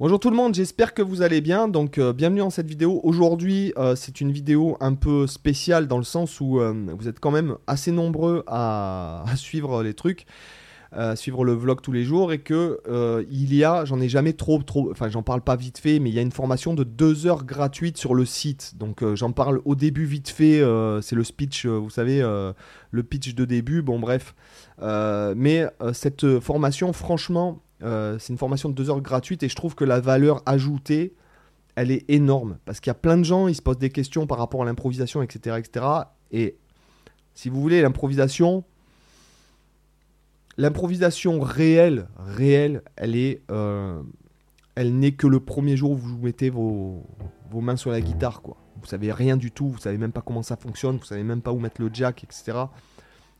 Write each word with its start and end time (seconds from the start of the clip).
Bonjour 0.00 0.18
tout 0.18 0.30
le 0.30 0.36
monde, 0.36 0.54
j'espère 0.54 0.94
que 0.94 1.02
vous 1.02 1.20
allez 1.20 1.42
bien. 1.42 1.68
Donc 1.68 1.98
euh, 1.98 2.14
bienvenue 2.14 2.40
dans 2.40 2.48
cette 2.48 2.66
vidéo. 2.66 3.02
Aujourd'hui, 3.02 3.74
euh, 3.76 3.94
c'est 3.94 4.22
une 4.22 4.32
vidéo 4.32 4.78
un 4.80 4.94
peu 4.94 5.26
spéciale 5.26 5.88
dans 5.88 5.98
le 5.98 6.04
sens 6.04 6.40
où 6.40 6.58
euh, 6.58 6.72
vous 6.98 7.06
êtes 7.06 7.20
quand 7.20 7.30
même 7.30 7.56
assez 7.66 7.92
nombreux 7.92 8.42
à, 8.46 9.26
suivre 9.36 9.82
les 9.82 9.92
trucs, 9.92 10.24
à 10.90 11.16
suivre 11.16 11.44
le 11.44 11.52
vlog 11.52 11.82
tous 11.82 11.92
les 11.92 12.02
jours 12.02 12.32
et 12.32 12.38
que 12.38 12.80
il 13.30 13.54
y 13.54 13.62
a, 13.62 13.84
j'en 13.84 14.00
ai 14.00 14.08
jamais 14.08 14.32
trop, 14.32 14.62
trop, 14.62 14.90
enfin 14.90 15.10
j'en 15.10 15.22
parle 15.22 15.42
pas 15.42 15.56
vite 15.56 15.76
fait, 15.76 15.98
mais 15.98 16.08
il 16.08 16.14
y 16.14 16.18
a 16.18 16.22
une 16.22 16.32
formation 16.32 16.72
de 16.72 16.82
deux 16.82 17.26
heures 17.26 17.44
gratuite 17.44 17.98
sur 17.98 18.14
le 18.14 18.24
site. 18.24 18.78
Donc 18.78 19.04
j'en 19.16 19.32
parle 19.32 19.60
au 19.66 19.74
début 19.74 20.06
vite 20.06 20.30
fait. 20.30 20.64
c'est 21.02 21.14
le 21.14 21.24
speech, 21.24 21.66
vous 21.66 21.90
savez, 21.90 22.22
le 22.90 23.02
pitch 23.02 23.34
de 23.34 23.44
début. 23.44 23.82
Bon 23.82 23.98
bref, 23.98 24.34
mais 24.80 25.66
cette 25.92 26.40
formation, 26.40 26.94
franchement 26.94 27.60
euh, 27.82 28.18
c'est 28.18 28.32
une 28.32 28.38
formation 28.38 28.68
de 28.68 28.74
deux 28.74 28.90
heures 28.90 29.00
gratuite 29.00 29.42
et 29.42 29.48
je 29.48 29.56
trouve 29.56 29.74
que 29.74 29.84
la 29.84 30.00
valeur 30.00 30.42
ajoutée, 30.46 31.14
elle 31.76 31.90
est 31.90 32.04
énorme. 32.08 32.58
Parce 32.64 32.80
qu'il 32.80 32.90
y 32.90 32.92
a 32.92 32.94
plein 32.94 33.16
de 33.16 33.22
gens, 33.22 33.48
ils 33.48 33.54
se 33.54 33.62
posent 33.62 33.78
des 33.78 33.90
questions 33.90 34.26
par 34.26 34.38
rapport 34.38 34.62
à 34.62 34.64
l'improvisation, 34.64 35.22
etc., 35.22 35.56
etc. 35.58 35.86
Et 36.30 36.56
si 37.34 37.48
vous 37.48 37.60
voulez, 37.60 37.80
l'improvisation, 37.80 38.64
l'improvisation 40.56 41.40
réelle, 41.40 42.08
réelle, 42.18 42.82
elle 42.96 43.16
est, 43.16 43.42
euh, 43.50 44.02
elle 44.74 44.98
n'est 44.98 45.12
que 45.12 45.26
le 45.26 45.40
premier 45.40 45.76
jour 45.76 45.92
où 45.92 45.96
vous 45.96 46.18
mettez 46.18 46.50
vos, 46.50 47.06
vos 47.50 47.60
mains 47.60 47.76
sur 47.76 47.90
la 47.90 48.00
guitare, 48.00 48.42
quoi. 48.42 48.56
Vous 48.80 48.86
savez 48.86 49.12
rien 49.12 49.36
du 49.36 49.50
tout, 49.50 49.68
vous 49.68 49.78
savez 49.78 49.98
même 49.98 50.12
pas 50.12 50.22
comment 50.22 50.42
ça 50.42 50.56
fonctionne, 50.56 50.96
vous 50.96 51.04
savez 51.04 51.22
même 51.22 51.42
pas 51.42 51.52
où 51.52 51.58
mettre 51.58 51.82
le 51.82 51.90
jack, 51.92 52.24
etc. 52.24 52.52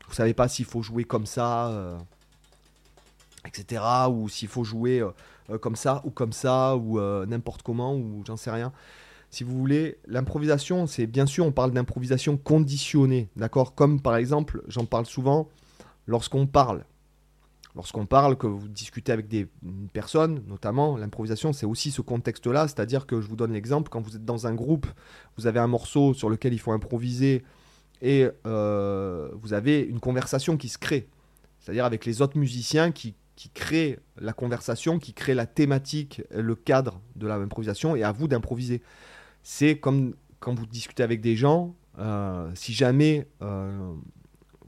Vous 0.07 0.15
savez 0.15 0.35
pas 0.35 0.49
s'il 0.49 0.67
faut 0.67 0.83
jouer 0.83 1.05
comme 1.05 1.25
ça. 1.25 1.69
Euh, 1.69 1.99
etc. 3.47 3.83
Ou 4.11 4.29
s'il 4.29 4.49
faut 4.49 4.65
jouer 4.65 5.01
euh, 5.01 5.11
euh, 5.51 5.59
comme 5.59 5.77
ça 5.77 6.03
ou 6.05 6.11
comme 6.11 6.33
ça 6.33 6.77
ou 6.77 6.99
euh, 6.99 7.27
n'importe 7.27 7.63
comment 7.63 7.95
ou 7.95 8.23
j'en 8.27 8.37
sais 8.37 8.51
rien. 8.51 8.73
Si 9.31 9.45
vous 9.45 9.57
voulez, 9.57 9.99
l'improvisation, 10.07 10.89
c'est 10.89 11.07
bien 11.07 11.27
sûr, 11.27 11.47
on 11.47 11.53
parle 11.53 11.71
d'improvisation 11.71 12.37
conditionnée, 12.37 13.29
d'accord? 13.37 13.77
Comme 13.77 14.01
par 14.01 14.17
exemple, 14.17 14.63
j'en 14.67 14.87
parle 14.87 15.07
souvent, 15.07 15.49
lorsqu'on 16.07 16.47
parle. 16.47 16.85
Lorsqu'on 17.77 18.05
parle, 18.05 18.37
que 18.37 18.49
vous 18.49 18.67
discutez 18.67 19.13
avec 19.13 19.29
des 19.29 19.47
personnes, 19.93 20.43
notamment, 20.49 20.97
l'improvisation, 20.97 21.53
c'est 21.53 21.67
aussi 21.67 21.93
ce 21.93 22.03
contexte-là. 22.03 22.67
C'est-à-dire 22.67 23.07
que 23.07 23.21
je 23.21 23.29
vous 23.29 23.37
donne 23.37 23.53
l'exemple, 23.53 23.89
quand 23.89 24.01
vous 24.01 24.17
êtes 24.17 24.25
dans 24.25 24.49
un 24.49 24.55
groupe, 24.55 24.89
vous 25.37 25.47
avez 25.47 25.61
un 25.61 25.69
morceau 25.69 26.13
sur 26.13 26.29
lequel 26.29 26.53
il 26.53 26.59
faut 26.59 26.73
improviser 26.73 27.45
et 28.03 28.27
vous 28.45 29.53
avez 29.53 29.83
une 29.83 30.01
conversation 30.01 30.57
qui 30.57 30.69
se 30.69 30.79
crée. 30.79 31.07
C'est-à-dire 31.61 31.85
avec 31.85 32.05
les 32.07 32.23
autres 32.23 32.37
musiciens 32.37 32.91
qui 32.91 33.15
qui 33.41 33.49
crée 33.49 33.99
la 34.19 34.35
conversation, 34.35 34.99
qui 34.99 35.15
crée 35.15 35.33
la 35.33 35.47
thématique, 35.47 36.21
le 36.31 36.55
cadre 36.55 37.01
de 37.17 37.27
l'improvisation, 37.27 37.97
et 37.97 38.03
à 38.03 38.13
vous 38.13 38.29
d'improviser. 38.29 38.83
C'est 39.43 39.79
comme 39.79 40.15
quand 40.41 40.55
vous 40.55 40.67
discutez 40.67 41.03
avec 41.03 41.23
des 41.23 41.37
gens, 41.37 41.75
euh, 41.99 42.51
si 42.55 42.75
jamais 42.75 43.29
euh, 43.41 43.95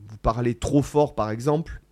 vous 0.08 0.16
parlez 0.22 0.54
trop 0.54 0.80
fort, 0.80 1.14
par 1.14 1.28
exemple, 1.28 1.82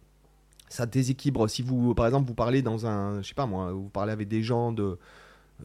ça 0.70 0.86
déséquilibre. 0.86 1.48
Si 1.48 1.60
vous, 1.60 1.94
par 1.94 2.06
exemple, 2.06 2.26
vous 2.26 2.34
parlez 2.34 2.62
dans 2.62 2.86
un, 2.86 3.20
je 3.20 3.28
sais 3.28 3.34
pas 3.34 3.44
moi, 3.44 3.72
vous 3.72 3.90
parlez 3.90 4.12
avec 4.12 4.28
des 4.28 4.42
gens 4.42 4.72
de, 4.72 4.98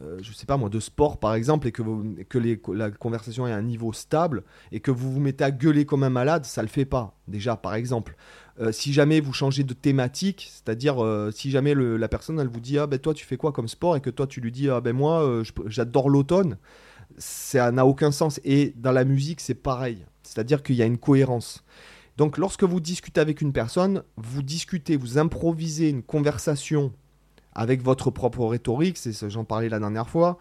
euh, 0.02 0.18
je 0.22 0.32
sais 0.32 0.46
pas 0.46 0.56
moi, 0.56 0.68
de 0.68 0.80
sport 0.80 1.18
par 1.18 1.34
exemple, 1.34 1.68
et 1.68 1.72
que, 1.72 1.82
que 2.24 2.72
la 2.72 2.90
conversation 2.90 3.46
est 3.46 3.52
à 3.52 3.56
un 3.56 3.62
niveau 3.62 3.92
stable, 3.92 4.44
et 4.72 4.80
que 4.80 4.90
vous 4.90 5.12
vous 5.12 5.20
mettez 5.20 5.44
à 5.44 5.50
gueuler 5.50 5.84
comme 5.84 6.02
un 6.02 6.10
malade, 6.10 6.44
ça 6.44 6.62
le 6.62 6.68
fait 6.68 6.84
pas, 6.84 7.16
déjà 7.28 7.56
par 7.56 7.74
exemple. 7.74 8.16
Euh, 8.58 8.72
si 8.72 8.92
jamais 8.92 9.20
vous 9.20 9.34
changez 9.34 9.64
de 9.64 9.74
thématique, 9.74 10.48
c'est-à-dire 10.50 11.04
euh, 11.04 11.30
si 11.30 11.50
jamais 11.50 11.74
la 11.74 12.08
personne 12.08 12.40
elle 12.40 12.48
vous 12.48 12.60
dit 12.60 12.78
ah 12.78 12.86
ben 12.86 12.98
toi 12.98 13.12
tu 13.12 13.26
fais 13.26 13.36
quoi 13.36 13.52
comme 13.52 13.68
sport 13.68 13.96
et 13.96 14.00
que 14.00 14.08
toi 14.08 14.26
tu 14.26 14.40
lui 14.40 14.50
dis 14.50 14.70
ah 14.70 14.80
ben 14.80 14.94
moi 14.94 15.22
euh, 15.22 15.44
j'adore 15.66 16.08
l'automne, 16.08 16.56
ça 17.18 17.70
n'a 17.70 17.84
aucun 17.84 18.12
sens. 18.12 18.40
Et 18.44 18.72
dans 18.76 18.92
la 18.92 19.04
musique 19.04 19.42
c'est 19.42 19.54
pareil, 19.54 20.06
c'est-à-dire 20.22 20.62
qu'il 20.62 20.76
y 20.76 20.82
a 20.82 20.86
une 20.86 20.96
cohérence. 20.96 21.64
Donc 22.16 22.38
lorsque 22.38 22.64
vous 22.64 22.80
discutez 22.80 23.20
avec 23.20 23.42
une 23.42 23.52
personne, 23.52 24.02
vous 24.16 24.42
discutez, 24.42 24.96
vous 24.96 25.18
improvisez 25.18 25.90
une 25.90 26.02
conversation 26.02 26.94
avec 27.56 27.82
votre 27.82 28.12
propre 28.12 28.46
rhétorique, 28.46 28.98
c'est 28.98 29.28
j'en 29.28 29.44
parlais 29.44 29.68
la 29.68 29.80
dernière 29.80 30.08
fois, 30.08 30.38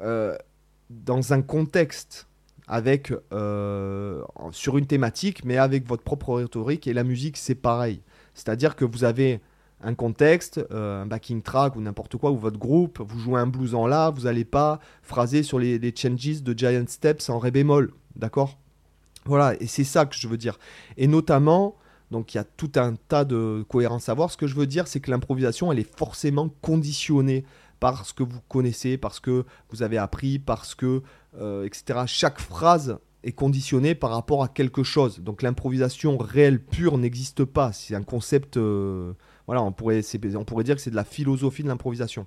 dans 0.00 1.32
un 1.32 1.42
contexte 1.42 2.28
avec 2.68 3.12
euh, 3.32 4.22
sur 4.52 4.76
une 4.76 4.86
thématique, 4.86 5.44
mais 5.44 5.56
avec 5.56 5.88
votre 5.88 6.02
propre 6.02 6.34
rhétorique. 6.34 6.86
Et 6.86 6.92
la 6.92 7.02
musique, 7.02 7.38
c'est 7.38 7.54
pareil. 7.54 8.02
C'est-à-dire 8.34 8.76
que 8.76 8.84
vous 8.84 9.04
avez 9.04 9.40
un 9.80 9.94
contexte, 9.94 10.60
euh, 10.70 11.02
un 11.02 11.06
backing 11.06 11.40
track 11.40 11.76
ou 11.76 11.80
n'importe 11.80 12.16
quoi, 12.18 12.30
ou 12.30 12.36
votre 12.36 12.58
groupe, 12.58 13.00
vous 13.00 13.18
jouez 13.18 13.40
un 13.40 13.46
blues 13.46 13.74
en 13.74 13.86
la, 13.86 14.10
vous 14.10 14.22
n'allez 14.22 14.44
pas 14.44 14.80
phraser 15.02 15.42
sur 15.42 15.58
les, 15.58 15.94
changes 15.96 16.42
de 16.42 16.56
Giant 16.56 16.84
Steps 16.86 17.30
en 17.30 17.38
ré 17.38 17.50
bémol. 17.50 17.92
D'accord? 18.16 18.58
Voilà, 19.24 19.54
et 19.60 19.66
c'est 19.66 19.84
ça 19.84 20.04
que 20.04 20.14
je 20.14 20.28
veux 20.28 20.36
dire. 20.36 20.58
Et 20.96 21.06
notamment, 21.06 21.76
donc 22.10 22.34
il 22.34 22.38
y 22.38 22.40
a 22.40 22.44
tout 22.44 22.72
un 22.76 22.94
tas 22.94 23.24
de 23.24 23.64
cohérences 23.68 24.08
à 24.08 24.14
voir. 24.14 24.30
Ce 24.30 24.36
que 24.36 24.46
je 24.46 24.54
veux 24.54 24.66
dire, 24.66 24.88
c'est 24.88 25.00
que 25.00 25.10
l'improvisation, 25.10 25.70
elle 25.70 25.78
est 25.78 25.96
forcément 25.96 26.48
conditionnée 26.62 27.44
parce 27.80 28.12
que 28.12 28.22
vous 28.22 28.40
connaissez, 28.48 28.96
parce 28.96 29.20
que 29.20 29.44
vous 29.70 29.82
avez 29.82 29.98
appris, 29.98 30.38
parce 30.38 30.74
que, 30.74 31.02
euh, 31.40 31.64
etc. 31.64 32.00
Chaque 32.06 32.40
phrase 32.40 32.98
est 33.24 33.32
conditionnée 33.32 33.94
par 33.94 34.10
rapport 34.10 34.42
à 34.42 34.48
quelque 34.48 34.82
chose. 34.82 35.20
Donc 35.20 35.42
l'improvisation 35.42 36.16
réelle 36.16 36.62
pure 36.62 36.98
n'existe 36.98 37.44
pas. 37.44 37.72
C'est 37.72 37.94
un 37.94 38.02
concept... 38.02 38.56
Euh, 38.56 39.12
voilà, 39.46 39.62
on 39.62 39.72
pourrait, 39.72 40.02
on 40.34 40.44
pourrait 40.44 40.64
dire 40.64 40.76
que 40.76 40.82
c'est 40.82 40.90
de 40.90 40.96
la 40.96 41.04
philosophie 41.04 41.62
de 41.62 41.68
l'improvisation. 41.68 42.26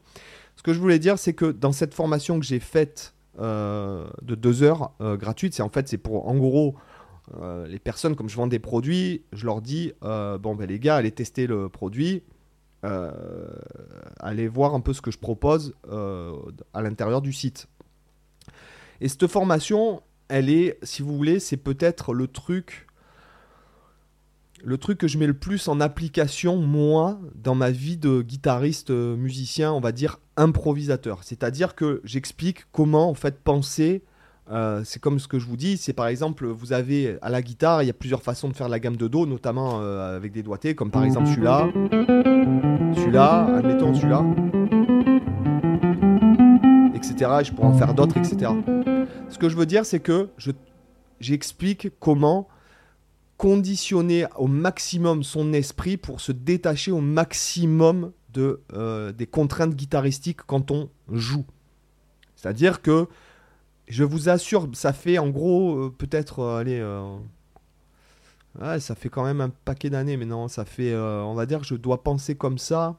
Ce 0.56 0.64
que 0.64 0.74
je 0.74 0.80
voulais 0.80 0.98
dire, 1.00 1.20
c'est 1.20 1.34
que 1.34 1.46
dans 1.52 1.72
cette 1.72 1.94
formation 1.94 2.40
que 2.40 2.46
j'ai 2.46 2.60
faite 2.60 3.14
euh, 3.40 4.08
de 4.24 4.34
deux 4.34 4.64
heures 4.64 4.92
gratuite, 5.00 5.54
c'est 5.54 5.62
en 5.62 5.70
fait, 5.70 5.88
c'est 5.88 6.00
pour, 6.00 6.28
en 6.28 6.36
gros, 6.36 6.76
les 7.68 7.80
personnes, 7.80 8.16
comme 8.16 8.30
je 8.30 8.36
vends 8.36 8.48
des 8.48 8.60
produits, 8.60 9.24
je 9.32 9.46
leur 9.46 9.62
dis, 9.62 9.94
bon, 10.02 10.56
ben 10.56 10.66
les 10.68 10.80
gars, 10.80 10.98
allez 10.98 11.12
tester 11.12 11.48
le 11.48 11.70
produit, 11.70 12.24
euh, 12.84 13.12
allez 14.20 14.48
voir 14.48 14.74
un 14.74 14.80
peu 14.80 14.94
ce 14.94 15.02
que 15.02 15.12
je 15.12 15.20
propose 15.20 15.76
euh, 15.90 16.36
à 16.74 16.82
l'intérieur 16.82 17.22
du 17.22 17.32
site. 17.32 17.68
Et 19.02 19.08
cette 19.08 19.28
formation, 19.28 20.02
elle 20.30 20.50
est, 20.50 20.80
si 20.84 21.02
vous 21.02 21.16
voulez, 21.16 21.40
c'est 21.40 21.58
peut-être 21.58 22.14
le 22.14 22.28
truc 22.28 22.88
le 24.64 24.78
truc 24.78 25.00
que 25.00 25.08
je 25.08 25.18
mets 25.18 25.26
le 25.26 25.34
plus 25.34 25.68
en 25.68 25.82
application, 25.82 26.58
moi, 26.58 27.20
dans 27.34 27.56
ma 27.56 27.72
vie 27.72 27.98
de 27.98 28.22
guitariste, 28.22 28.92
euh, 28.92 29.16
musicien, 29.16 29.74
on 29.74 29.80
va 29.80 29.92
dire 29.92 30.20
improvisateur. 30.38 31.24
C'est-à-dire 31.24 31.74
que 31.74 32.00
j'explique 32.04 32.66
comment, 32.72 33.10
en 33.10 33.16
fait, 33.16 33.40
penser 33.40 34.04
euh, 34.50 34.82
c'est 34.84 35.00
comme 35.00 35.20
ce 35.20 35.28
que 35.28 35.40
je 35.40 35.46
vous 35.46 35.56
dis, 35.56 35.78
c'est 35.78 35.94
par 35.94 36.08
exemple, 36.08 36.48
vous 36.48 36.74
avez 36.74 37.18
à 37.22 37.30
la 37.30 37.42
guitare, 37.42 37.84
il 37.84 37.88
y 37.88 37.90
a 37.90 37.94
plusieurs 37.94 38.24
façons 38.24 38.50
de 38.50 38.54
faire 38.54 38.70
la 38.70 38.80
gamme 38.80 38.98
de 38.98 39.08
Do, 39.08 39.26
notamment 39.26 39.80
euh, 39.82 40.16
avec 40.18 40.32
des 40.32 40.44
doigtés, 40.44 40.76
comme 40.76 40.92
par 40.92 41.04
exemple 41.04 41.28
celui-là, 41.28 41.70
celui-là, 42.96 43.58
admettons 43.58 43.94
celui-là, 43.94 44.26
etc. 46.96 47.32
Et 47.42 47.44
je 47.46 47.54
pourrais 47.54 47.68
en 47.68 47.78
faire 47.78 47.94
d'autres, 47.94 48.18
etc. 48.18 48.52
Ce 49.30 49.38
que 49.38 49.48
je 49.48 49.56
veux 49.56 49.66
dire, 49.66 49.86
c'est 49.86 50.00
que 50.00 50.30
j'explique 51.20 51.90
comment 52.00 52.48
conditionner 53.38 54.26
au 54.36 54.48
maximum 54.48 55.24
son 55.24 55.54
esprit 55.54 55.98
pour 55.98 56.22
se 56.22 56.32
détacher 56.32 56.92
au 56.92 57.02
maximum 57.02 58.12
de, 58.34 58.62
euh, 58.74 59.12
des 59.12 59.28
contraintes 59.28 59.76
guitaristiques 59.76 60.42
quand 60.46 60.72
on 60.72 60.90
joue. 61.12 61.46
C'est-à-dire 62.36 62.82
que 62.82 63.08
je 63.92 64.06
vous 64.06 64.30
assure, 64.30 64.70
ça 64.74 64.94
fait 64.94 65.18
en 65.18 65.30
gros 65.30 65.76
euh, 65.76 65.96
peut-être, 65.96 66.40
euh, 66.40 66.60
allez, 66.60 66.80
euh, 66.80 67.18
ouais, 68.62 68.80
ça 68.80 68.96
fait 68.96 69.10
quand 69.10 69.26
même 69.26 69.42
un 69.42 69.50
paquet 69.50 69.90
d'années, 69.90 70.16
mais 70.16 70.26
non, 70.26 70.48
ça 70.48 70.64
fait, 70.64 70.96
on 70.96 71.34
va 71.34 71.46
dire 71.46 71.60
que 71.60 71.66
je 71.66 71.76
dois 71.76 72.02
penser 72.02 72.36
comme 72.36 72.58
ça 72.58 72.96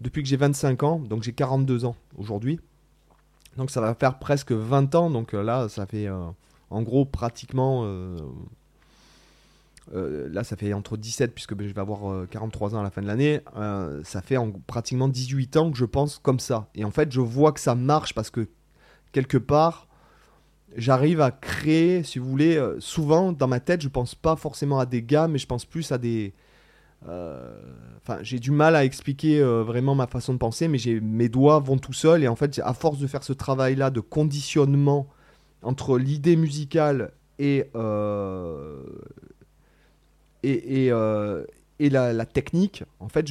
depuis 0.00 0.22
que 0.22 0.28
j'ai 0.28 0.36
25 0.36 0.82
ans, 0.84 1.00
donc 1.00 1.24
j'ai 1.24 1.32
42 1.32 1.84
ans 1.86 1.96
aujourd'hui. 2.16 2.60
Donc 3.56 3.70
ça 3.70 3.80
va 3.80 3.94
faire 3.94 4.18
presque 4.18 4.52
20 4.52 4.94
ans, 4.94 5.10
donc 5.10 5.32
là, 5.32 5.68
ça 5.68 5.86
fait 5.86 6.08
en 6.70 6.82
gros 6.82 7.04
pratiquement... 7.04 7.84
là, 9.92 10.44
ça 10.44 10.56
fait 10.56 10.72
entre 10.72 10.96
17, 10.96 11.34
puisque 11.34 11.60
je 11.60 11.72
vais 11.72 11.80
avoir 11.80 12.28
43 12.28 12.76
ans 12.76 12.80
à 12.80 12.82
la 12.84 12.90
fin 12.90 13.02
de 13.02 13.06
l'année. 13.08 13.40
ça 14.04 14.20
fait 14.20 14.36
en, 14.36 14.52
pratiquement 14.52 15.08
18 15.08 15.56
ans 15.56 15.72
que 15.72 15.78
je 15.78 15.86
pense 15.86 16.18
comme 16.18 16.38
ça. 16.38 16.68
Et 16.76 16.84
en 16.84 16.90
fait, 16.90 17.10
je 17.10 17.20
vois 17.20 17.52
que 17.52 17.60
ça 17.60 17.74
marche 17.74 18.14
parce 18.14 18.30
que 18.30 18.46
quelque 19.12 19.38
part, 19.38 19.85
j'arrive 20.76 21.20
à 21.20 21.30
créer, 21.30 22.02
si 22.02 22.18
vous 22.18 22.28
voulez, 22.28 22.56
euh, 22.56 22.78
souvent 22.80 23.32
dans 23.32 23.48
ma 23.48 23.60
tête, 23.60 23.82
je 23.82 23.88
pense 23.88 24.14
pas 24.14 24.36
forcément 24.36 24.78
à 24.78 24.86
des 24.86 25.02
gars, 25.02 25.28
mais 25.28 25.38
je 25.38 25.46
pense 25.46 25.64
plus 25.64 25.92
à 25.92 25.98
des. 25.98 26.34
Euh, 27.08 27.60
enfin, 27.98 28.18
j'ai 28.22 28.38
du 28.38 28.50
mal 28.50 28.74
à 28.74 28.84
expliquer 28.84 29.40
euh, 29.40 29.62
vraiment 29.62 29.94
ma 29.94 30.06
façon 30.06 30.32
de 30.32 30.38
penser, 30.38 30.68
mais 30.68 30.78
mes 31.02 31.28
doigts 31.28 31.60
vont 31.60 31.78
tout 31.78 31.92
seuls 31.92 32.24
et 32.24 32.28
en 32.28 32.36
fait, 32.36 32.60
à 32.64 32.74
force 32.74 32.98
de 32.98 33.06
faire 33.06 33.22
ce 33.22 33.32
travail-là 33.32 33.90
de 33.90 34.00
conditionnement 34.00 35.08
entre 35.62 35.98
l'idée 35.98 36.36
musicale 36.36 37.12
et 37.38 37.64
et, 40.42 40.92
et 41.78 41.90
la, 41.90 42.26
technique, 42.26 42.84
en 43.00 43.08
fait, 43.08 43.26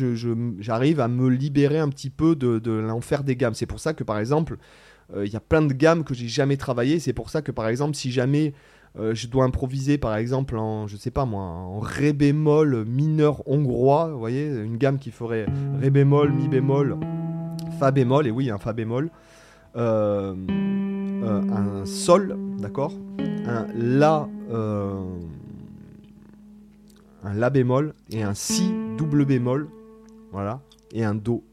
j'arrive 0.59 0.99
à 0.99 1.07
me 1.07 1.29
libérer 1.29 1.79
un 1.79 1.89
petit 1.89 2.09
peu 2.09 2.35
de, 2.35 2.71
l'enfer 2.71 3.23
des 3.23 3.35
gammes. 3.35 3.55
C'est 3.55 3.65
pour 3.65 3.79
ça 3.79 3.93
que, 3.93 4.03
par 4.03 4.19
exemple, 4.19 4.57
il 5.15 5.31
y 5.31 5.35
a 5.35 5.39
plein 5.39 5.61
de 5.61 5.73
gammes 5.73 6.03
que 6.03 6.13
j'ai 6.13 6.27
jamais 6.27 6.57
travaillé. 6.57 6.99
C'est 6.99 7.13
pour 7.13 7.29
ça 7.29 7.41
que, 7.41 7.51
par 7.51 7.67
exemple, 7.67 7.95
si 7.95 8.11
jamais 8.11 8.53
euh, 8.97 9.13
je 9.13 9.27
dois 9.27 9.43
improviser, 9.43 9.97
par 9.97 10.15
exemple, 10.15 10.57
en, 10.57 10.87
je 10.87 10.95
sais 10.95 11.11
pas 11.11 11.25
moi, 11.25 11.41
en 11.41 11.79
ré 11.79 12.13
bémol 12.13 12.85
mineur 12.85 13.47
hongrois, 13.47 14.09
vous 14.09 14.19
voyez, 14.19 14.47
une 14.47 14.77
gamme 14.77 14.99
qui 14.99 15.11
ferait 15.11 15.45
ré 15.79 15.89
bémol, 15.89 16.31
mi 16.31 16.47
bémol, 16.47 16.97
fa 17.77 17.91
bémol, 17.91 18.25
et 18.25 18.31
oui, 18.31 18.49
un 18.49 18.57
fa 18.57 18.71
bémol, 18.71 19.11
euh, 19.75 20.33
un 21.23 21.85
sol, 21.85 22.37
d'accord, 22.57 22.93
un 23.45 23.67
la 23.75 24.29
un 27.25 27.33
La 27.33 27.49
bémol 27.49 27.93
et 28.11 28.23
un 28.23 28.33
Si 28.33 28.71
double 28.97 29.25
bémol. 29.25 29.67
Voilà. 30.31 30.61
Et 30.93 31.03
un 31.03 31.15
Do. 31.15 31.43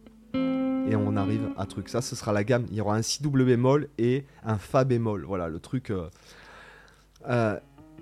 Et 0.89 0.97
on 0.97 1.17
arrive 1.17 1.51
à 1.57 1.67
truc. 1.67 1.89
Ça, 1.89 2.03
ce 2.03 2.17
sera 2.17 2.33
la 2.33 2.45
gamme. 2.45 2.67
Il 2.71 2.77
y 2.77 2.81
aura 2.81 2.97
un 2.97 3.03
Si 3.03 3.23
double 3.23 3.45
bémol 3.45 3.89
et 3.99 4.25
un 4.45 4.59
Fa 4.59 4.85
bémol. 4.85 5.25
Voilà, 5.25 5.49
le 5.49 5.59
truc. 5.59 5.91
Euh, 5.91 6.09
euh, 7.29 7.59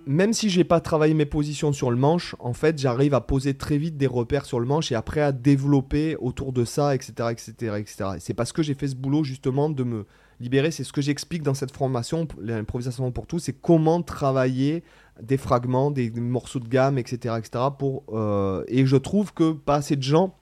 même 0.07 0.33
si 0.33 0.49
j'ai 0.49 0.65
pas 0.65 0.81
travaillé 0.81 1.15
mes 1.15 1.27
positions 1.27 1.73
sur 1.73 1.91
le 1.91 1.97
manche, 1.97 2.35
en 2.39 2.55
fait, 2.55 2.79
j'arrive 2.79 3.15
à 3.15 3.21
poser 3.21 3.55
très 3.55 3.77
vite 3.77 3.97
des 3.97 4.07
repères 4.07 4.47
sur 4.47 4.59
le 4.59 4.67
manche 4.67 4.91
et 4.93 4.95
après 4.95 5.21
à 5.21 5.31
développer 5.31 6.17
autour 6.17 6.53
de 6.53 6.65
ça, 6.65 6.95
etc., 6.95 7.13
etc., 7.31 7.77
etc. 7.79 8.11
C'est 8.19 8.35
parce 8.35 8.53
que 8.53 8.63
j'ai 8.63 8.75
fait 8.75 8.89
ce 8.89 8.97
boulot 8.97 9.25
justement 9.25 9.69
de 9.69 9.85
me 9.85 10.07
libérer. 10.41 10.71
C'est 10.71 10.85
ce 10.85 10.93
que 10.93 11.03
j'explique 11.03 11.43
dans 11.43 11.55
cette 11.55 11.77
formation, 11.77 12.27
l'improvisation 12.41 13.11
pour 13.13 13.27
tous, 13.27 13.41
c'est 13.41 13.53
comment 13.53 14.03
travailler 14.03 14.83
des 15.23 15.37
fragments, 15.37 15.91
des, 15.91 16.11
morceaux 16.11 16.61
de 16.61 16.69
gamme, 16.69 16.97
etc. 16.97 17.35
etc. 17.39 17.65
pour, 17.79 18.05
euh, 18.13 18.65
et 18.69 18.87
je 18.87 18.97
trouve 18.97 19.35
que 19.35 19.53
pas 19.53 19.77
assez 19.77 19.97
de 19.97 20.03
gens, 20.03 20.35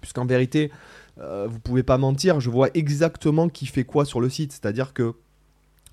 puisqu'en 0.00 0.24
vérité, 0.24 0.70
euh, 1.18 1.46
vous 1.48 1.60
pouvez 1.60 1.82
pas 1.82 1.98
mentir, 1.98 2.40
je 2.40 2.50
vois 2.50 2.68
exactement 2.74 3.48
qui 3.48 3.66
fait 3.66 3.84
quoi 3.84 4.04
sur 4.04 4.20
le 4.20 4.28
site. 4.28 4.52
C'est-à-dire 4.52 4.92
que 4.92 5.14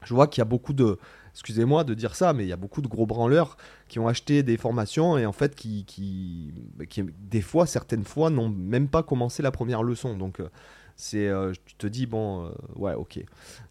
je 0.03 0.13
vois 0.13 0.27
qu'il 0.27 0.41
y 0.41 0.43
a 0.43 0.45
beaucoup 0.45 0.73
de, 0.73 0.97
excusez-moi 1.31 1.83
de 1.83 1.93
dire 1.93 2.15
ça, 2.15 2.33
mais 2.33 2.43
il 2.43 2.49
y 2.49 2.53
a 2.53 2.57
beaucoup 2.57 2.81
de 2.81 2.87
gros 2.87 3.05
branleurs 3.05 3.57
qui 3.87 3.99
ont 3.99 4.07
acheté 4.07 4.43
des 4.43 4.57
formations 4.57 5.17
et 5.17 5.25
en 5.25 5.31
fait 5.31 5.55
qui, 5.55 5.85
qui, 5.85 6.53
qui 6.89 7.03
des 7.29 7.41
fois, 7.41 7.65
certaines 7.65 8.03
fois, 8.03 8.29
n'ont 8.29 8.49
même 8.49 8.87
pas 8.87 9.03
commencé 9.03 9.41
la 9.43 9.51
première 9.51 9.83
leçon. 9.83 10.17
Donc 10.17 10.39
euh, 10.39 10.49
c'est 10.95 11.27
euh, 11.27 11.53
tu 11.65 11.75
te 11.75 11.87
dis 11.87 12.05
bon 12.05 12.45
euh, 12.45 12.49
ouais 12.75 12.93
ok 12.93 13.19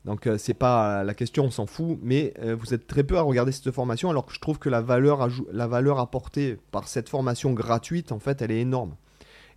donc 0.04 0.26
euh, 0.26 0.38
c'est 0.38 0.54
pas 0.54 1.04
la 1.04 1.14
question 1.14 1.44
on 1.44 1.50
s'en 1.50 1.66
fout 1.66 1.98
mais 2.02 2.34
vous 2.58 2.74
êtes 2.74 2.86
très 2.86 3.04
peu 3.04 3.16
à 3.16 3.22
regarder 3.22 3.52
cette 3.52 3.70
formation 3.70 4.10
alors 4.10 4.26
que 4.26 4.34
je 4.34 4.40
trouve 4.40 4.58
que 4.58 4.68
la 4.68 4.80
valeur 4.80 5.28
la 5.52 5.66
valeur 5.66 5.98
apportée 5.98 6.58
par 6.70 6.88
cette 6.88 7.08
formation 7.08 7.52
gratuite 7.52 8.12
en 8.12 8.18
fait 8.18 8.42
elle 8.42 8.50
est 8.50 8.60
énorme 8.60 8.96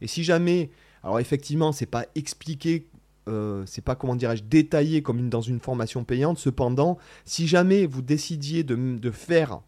et 0.02 0.08
si 0.08 0.24
jamais 0.24 0.70
alors 1.06 1.22
effectivement 1.22 1.72
c'est 1.72 1.86
pas 1.86 2.06
expliqué 2.16 2.90
c'est 3.66 3.84
pas 3.84 3.96
comment 3.96 4.16
dirais-je 4.16 4.44
détaillé 4.44 5.02
comme 5.02 5.30
dans 5.30 5.42
une 5.42 5.60
formation 5.60 6.04
payante 6.04 6.38
cependant 6.38 6.98
si 7.24 7.48
jamais 7.48 7.86
vous 7.86 8.02
décidiez 8.02 8.64
de, 8.64 9.12
faire 9.12 9.62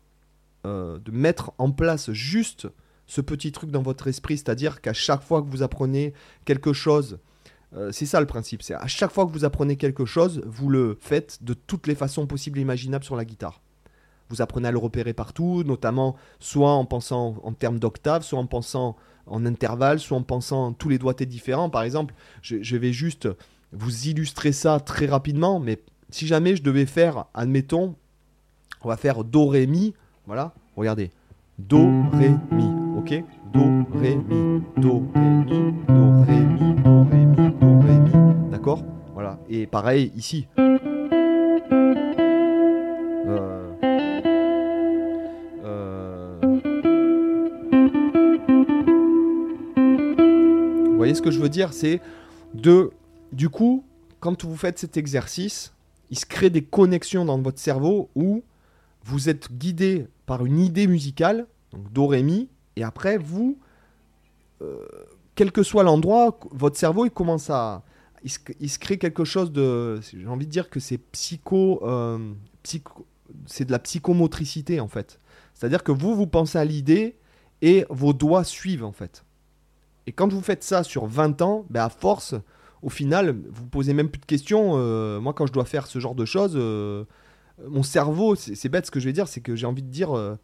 de 0.66 1.12
mettre 1.12 1.54
en 1.57 1.72
place 1.72 2.12
juste 2.12 2.68
ce 3.06 3.22
petit 3.22 3.51
truc 3.51 3.72
dans 3.72 3.81
votre 3.81 4.07
esprit 4.07 4.38
c'est-à-dire 4.38 4.81
qu'à 4.81 4.94
chaque 4.94 5.24
fois 5.24 5.42
que 5.42 5.48
vous 5.48 5.63
apprenez 5.63 6.13
quelque 6.44 6.74
chose 6.74 7.18
euh, 7.75 7.92
c'est 7.92 8.06
ça 8.06 8.19
le 8.19 8.25
principe. 8.25 8.62
C'est 8.63 8.74
à 8.74 8.88
chaque 8.88 9.12
fois 9.12 9.25
que 9.25 9.31
vous 9.31 9.45
apprenez 9.45 9.75
quelque 9.75 10.06
chose, 10.06 10.42
vous 10.45 10.69
le 10.69 10.98
faites 11.00 11.44
de 11.44 11.54
toutes 11.54 11.88
les 11.88 11.95
façons 11.95 12.28
possibles 12.28 12.60
et 12.60 12.62
imaginables 12.62 13.04
sur 13.04 13.16
la 13.16 13.25
guitare. 13.25 13.62
Vous 14.30 14.42
apprenez 14.42 14.68
à 14.68 14.72
le 14.72 14.78
repérer 14.78 15.13
partout, 15.13 15.63
notamment 15.63 16.16
soit 16.40 16.72
en 16.72 16.86
pensant 16.86 17.36
en 17.44 17.54
termes 17.54 17.80
d'octave, 17.80 18.24
soit 18.24 18.40
en 18.40 18.45
pensant 18.45 18.95
en 19.27 19.45
intervalle, 19.45 20.00
soit 20.00 20.18
en 20.18 20.24
pensant 20.24 20.74
tous 20.74 20.89
les 20.89 20.97
doigtés 20.97 21.25
différents. 21.25 21.69
Par 21.69 21.83
exemple, 21.83 22.13
je, 22.41 22.77
vais 22.77 22.94
juste 22.94 23.27
vous 23.71 24.07
illustrer 24.07 24.51
ça 24.51 24.79
très 24.79 25.06
rapidement, 25.06 25.59
mais 25.59 25.79
si 26.09 26.27
jamais 26.27 26.56
je 26.56 26.63
devais 26.63 26.85
faire, 26.85 27.25
admettons, 27.33 27.95
on 28.83 28.89
va 28.89 28.97
faire 28.97 29.24
Do, 29.24 29.47
Ré, 29.47 29.68
Mi, 29.68 29.94
voilà, 30.25 30.53
regardez, 30.75 31.12
Do, 31.59 31.88
Ré, 32.13 32.31
Mi, 32.51 32.69
ok? 32.97 33.24
Do, 33.53 34.00
Ré, 34.00 34.15
Mi, 34.15 34.62
Do, 34.77 35.03
Ré, 35.13 35.21
Mi, 35.21 35.73
Do, 35.88 36.23
Ré, 36.25 36.39
Mi, 36.39 36.75
Do, 36.83 37.03
Ré, 37.03 37.25
Mi, 37.25 37.51
Do, 37.59 37.80
Ré, 37.80 38.00
Mi. 38.00 38.50
D'accord? 38.51 38.83
Voilà. 39.13 39.39
Et 39.50 39.65
pareil 39.65 40.12
ici. 40.15 40.47
Voyez 51.07 51.15
ce 51.15 51.21
que 51.21 51.31
je 51.31 51.39
veux 51.39 51.50
dire 51.50 51.74
C'est 51.74 52.01
de. 52.54 52.92
Du 53.31 53.50
coup, 53.50 53.83
quand 54.19 54.45
vous 54.45 54.56
faites 54.56 54.80
cet 54.80 54.98
exercice, 54.98 55.74
il 56.09 56.18
se 56.18 56.25
crée 56.25 56.50
des 56.50 56.63
connexions 56.63 57.25
dans 57.25 57.39
votre 57.42 57.59
cerveau 57.59 58.09
où 58.15 58.44
vous 59.04 59.30
êtes 59.30 59.51
guidé 59.51 60.07
par 60.25 60.45
une 60.45 60.59
idée 60.59 60.88
musicale, 60.88 61.48
donc 61.71 61.92
Do, 61.92 62.07
Ré, 62.07 62.24
Mi, 62.24 62.50
et 62.75 62.83
après, 62.83 63.18
vous, 63.18 63.57
euh, 64.62 64.86
quel 65.36 65.51
que 65.51 65.63
soit 65.63 65.83
l'endroit, 65.83 66.39
votre 66.51 66.77
cerveau, 66.77 67.06
il 67.06 67.12
commence 67.12 67.50
à... 67.50 67.83
Il 68.24 68.69
se, 68.69 68.80
crée 68.80 68.98
quelque 68.98 69.24
chose 69.24 69.51
de... 69.51 70.01
J'ai 70.01 70.27
envie 70.27 70.45
de 70.45 70.51
dire 70.51 70.69
que 70.69 70.80
c'est 70.80 70.98
psycho... 70.98 71.81
Euh, 71.83 72.33
psycho 72.63 73.06
c'est 73.45 73.65
de 73.65 73.71
la 73.71 73.80
psychomotricité, 73.80 74.80
en 74.80 74.88
fait. 74.88 75.19
C'est-à-dire 75.54 75.83
que 75.83 75.92
vous, 75.92 76.15
vous 76.15 76.27
pensez 76.27 76.57
à 76.57 76.63
l'idée 76.63 77.18
et 77.62 77.86
vos 77.89 78.13
doigts 78.13 78.45
suivent, 78.45 78.86
en 78.86 78.94
fait. 78.94 79.25
Et 80.07 80.12
quand 80.12 80.31
vous 80.33 80.42
faites 80.42 80.63
ça 80.63 80.83
sur 80.83 81.06
20 81.06 81.42
ans, 81.44 81.65
ben 81.69 81.83
à 81.83 81.89
force, 81.89 82.33
au 82.81 82.89
final, 82.89 83.38
vous 83.51 83.68
posez 83.68 83.94
même 83.94 84.09
plus 84.09 84.19
de 84.21 84.25
questions. 84.25 84.71
Euh, 84.75 85.19
moi, 85.19 85.33
quand 85.33 85.45
je 85.45 85.54
dois 85.54 85.65
faire 85.65 85.86
ce 85.86 86.00
genre 86.00 86.15
de 86.15 86.25
choses, 86.25 86.57
mon 87.68 87.83
cerveau, 87.83 88.33
c'est 88.36 88.69
bête 88.69 88.88
ce 88.88 88.92
que 88.92 89.00
je 89.00 89.06
vais 89.06 89.13
dire, 89.13 89.27
c'est 89.27 89.42
que 89.42 89.56
j'ai 89.56 89.68
envie 89.68 89.83
de 89.83 89.89
dire 89.89 90.38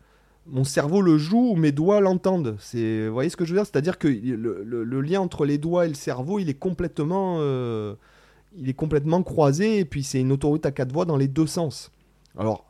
mon 0.45 0.63
cerveau 0.63 1.01
le 1.01 1.17
joue 1.17 1.51
ou 1.51 1.55
mes 1.55 1.71
doigts 1.71 2.01
l'entendent. 2.01 2.55
C'est, 2.59 3.07
vous 3.07 3.13
voyez 3.13 3.29
ce 3.29 3.37
que 3.37 3.45
je 3.45 3.53
veux 3.53 3.59
dire? 3.59 3.65
C'est-à-dire 3.65 3.97
que 3.97 4.07
le, 4.07 5.01
lien 5.01 5.21
entre 5.21 5.45
les 5.45 5.57
doigts 5.57 5.85
et 5.85 5.89
le 5.89 5.93
cerveau, 5.93 6.39
il 6.39 6.49
est 6.49 6.53
complètement, 6.55 7.37
euh, 7.39 7.95
il 8.57 8.69
est 8.69 8.73
complètement 8.73 9.23
croisé 9.23 9.79
et 9.79 9.85
puis 9.85 10.03
c'est 10.03 10.19
une 10.19 10.31
autoroute 10.31 10.65
à 10.65 10.71
quatre 10.71 10.91
voies 10.91 11.05
dans 11.05 11.17
les 11.17 11.27
deux 11.27 11.47
sens. 11.47 11.91
Alors 12.37 12.65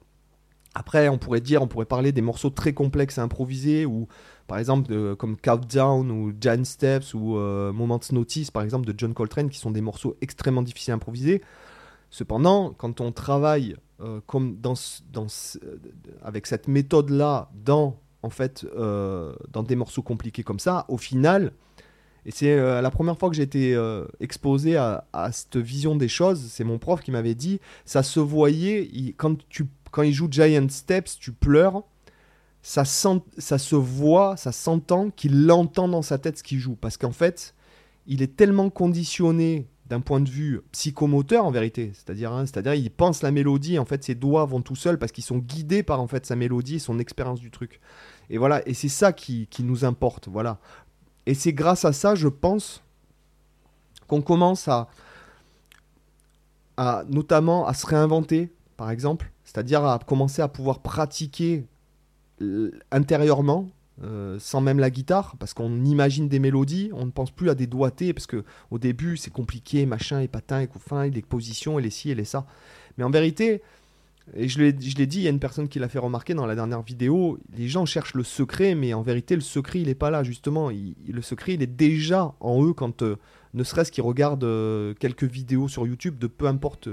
après, 0.75 1.07
on 1.09 1.17
pourrait 1.17 1.41
dire, 1.41 1.61
on 1.61 1.67
pourrait 1.67 1.85
parler 1.85 2.11
des 2.11 2.21
morceaux 2.21 2.49
très 2.49 2.73
complexes 2.73 3.19
à 3.19 3.23
improviser 3.23 3.85
ou 3.85 4.07
par 4.47 4.57
exemple 4.57 5.15
comme 5.15 5.37
Countdown 5.37 6.09
ou 6.11 6.33
Giant 6.39 6.63
Steps 6.63 7.13
ou 7.13 7.37
euh, 7.37 7.71
Moments 7.71 7.99
Notice 8.11 8.51
par 8.51 8.63
exemple 8.63 8.85
de 8.85 8.93
John 8.97 9.13
Coltrane 9.13 9.49
qui 9.49 9.59
sont 9.59 9.71
des 9.71 9.81
morceaux 9.81 10.17
extrêmement 10.21 10.63
difficiles 10.63 10.91
à 10.91 10.95
improviser. 10.95 11.41
Cependant, 12.09 12.73
quand 12.77 13.01
on 13.01 13.11
travaille 13.11 13.75
euh, 14.01 14.19
comme 14.25 14.57
dans, 14.57 14.73
avec 16.23 16.47
cette 16.47 16.67
méthode-là 16.67 17.49
dans, 17.53 17.99
en 18.23 18.29
fait, 18.29 18.65
euh, 18.75 19.35
dans 19.51 19.63
des 19.63 19.75
morceaux 19.75 20.01
compliqués 20.01 20.43
comme 20.43 20.59
ça, 20.59 20.85
au 20.89 20.97
final, 20.97 21.53
et 22.25 22.31
c'est 22.31 22.55
la 22.55 22.89
première 22.89 23.17
fois 23.17 23.29
que 23.29 23.35
j'ai 23.35 23.43
été 23.43 23.77
exposé 24.21 24.77
à, 24.77 25.03
cette 25.33 25.57
vision 25.57 25.97
des 25.97 26.07
choses, 26.07 26.39
c'est 26.49 26.63
mon 26.63 26.77
prof 26.77 27.01
qui 27.01 27.11
m'avait 27.11 27.35
dit, 27.35 27.59
ça 27.83 28.01
se 28.01 28.21
voyait, 28.21 29.13
quand, 29.17 29.45
tu, 29.49 29.65
quand 29.93 30.01
il 30.01 30.11
joue 30.11 30.27
Giant 30.29 30.67
Steps, 30.69 31.19
tu 31.19 31.31
pleures, 31.31 31.83
ça, 32.63 32.83
sent, 32.83 33.21
ça 33.37 33.59
se 33.59 33.75
voit, 33.75 34.35
ça 34.37 34.51
s'entend 34.51 35.11
qu'il 35.11 35.45
l'entend 35.45 35.87
dans 35.87 36.01
sa 36.01 36.17
tête 36.17 36.39
ce 36.39 36.43
qu'il 36.43 36.57
joue, 36.57 36.75
parce 36.75 36.97
qu'en 36.97 37.11
fait, 37.11 37.53
il 38.07 38.23
est 38.23 38.35
tellement 38.35 38.71
conditionné 38.71 39.67
d'un 39.85 39.99
point 39.99 40.19
de 40.19 40.29
vue 40.29 40.61
psychomoteur 40.71 41.45
en 41.45 41.51
vérité, 41.51 41.91
c'est-à-dire 41.93 42.31
hein, 42.31 42.47
c'est-à-dire 42.47 42.73
il 42.73 42.89
pense 42.89 43.21
la 43.21 43.29
mélodie, 43.29 43.77
en 43.77 43.85
fait 43.85 44.03
ses 44.03 44.15
doigts 44.15 44.45
vont 44.45 44.61
tout 44.61 44.75
seuls 44.75 44.97
parce 44.97 45.11
qu'ils 45.11 45.25
sont 45.25 45.37
guidés 45.37 45.83
par 45.83 45.99
en 46.01 46.07
fait 46.07 46.25
sa 46.25 46.35
mélodie, 46.35 46.79
son 46.79 46.97
expérience 46.97 47.39
du 47.39 47.51
truc. 47.51 47.79
Et 48.31 48.39
voilà, 48.39 48.67
et 48.67 48.73
c'est 48.73 48.89
ça 48.89 49.13
qui, 49.13 49.47
nous 49.59 49.85
importe, 49.85 50.27
voilà. 50.27 50.57
Et 51.27 51.35
c'est 51.35 51.53
grâce 51.53 51.85
à 51.85 51.93
ça, 51.93 52.15
je 52.15 52.29
pense, 52.29 52.81
qu'on 54.07 54.21
commence 54.21 54.67
à, 54.67 54.87
à 56.77 57.03
notamment 57.07 57.67
à 57.67 57.75
se 57.75 57.85
réinventer, 57.85 58.51
par 58.75 58.89
exemple, 58.89 59.32
c'est-à-dire 59.53 59.85
à 59.85 59.99
commencer 59.99 60.41
à 60.41 60.47
pouvoir 60.47 60.79
pratiquer 60.79 61.65
intérieurement 62.91 63.69
euh, 64.01 64.37
sans 64.39 64.59
même 64.59 64.79
la 64.79 64.89
guitare, 64.89 65.35
parce 65.37 65.53
qu'on 65.53 65.85
imagine 65.85 66.27
des 66.27 66.39
mélodies, 66.39 66.89
on 66.93 67.05
ne 67.05 67.11
pense 67.11 67.29
plus 67.29 67.51
à 67.51 67.55
des 67.55 67.67
doigtés, 67.67 68.11
parce 68.11 68.25
que 68.25 68.43
au 68.71 68.79
début 68.79 69.17
c'est 69.17 69.31
compliqué, 69.31 69.85
machin, 69.85 70.19
et 70.19 70.27
patin, 70.27 70.61
et 70.61 70.67
couffin, 70.67 71.03
et 71.03 71.11
les 71.11 71.21
positions, 71.21 71.77
et 71.77 71.83
les 71.83 71.91
ci, 71.91 72.09
et 72.09 72.15
les 72.15 72.25
ça. 72.25 72.47
Mais 72.97 73.03
en 73.03 73.11
vérité, 73.11 73.61
et 74.35 74.47
je 74.47 74.57
l'ai 74.59 74.73
dit, 74.73 75.17
il 75.19 75.21
y 75.21 75.27
a 75.27 75.29
une 75.29 75.39
personne 75.39 75.67
qui 75.67 75.77
l'a 75.77 75.89
fait 75.89 75.99
remarquer 75.99 76.33
dans 76.33 76.47
la 76.47 76.55
dernière 76.55 76.81
vidéo, 76.81 77.37
les 77.55 77.67
gens 77.67 77.85
cherchent 77.85 78.15
le 78.15 78.23
secret, 78.23 78.73
mais 78.73 78.95
en 78.95 79.03
vérité 79.03 79.35
le 79.35 79.41
secret 79.41 79.81
il 79.81 79.85
n'est 79.87 79.95
pas 79.95 80.09
là, 80.09 80.23
justement. 80.23 80.69
le 80.69 81.21
secret 81.21 81.53
il 81.53 81.61
est 81.61 81.67
déjà 81.67 82.33
en 82.39 82.65
eux 82.65 82.73
quand, 82.73 83.03
euh, 83.03 83.17
ne 83.53 83.63
serait-ce 83.63 83.91
qu'ils 83.91 84.03
regardent 84.03 84.43
euh, 84.43 84.95
quelques 84.95 85.25
vidéos 85.25 85.67
sur 85.67 85.85
YouTube 85.85 86.17
de 86.17 86.25
peu 86.25 86.47
importe 86.47 86.89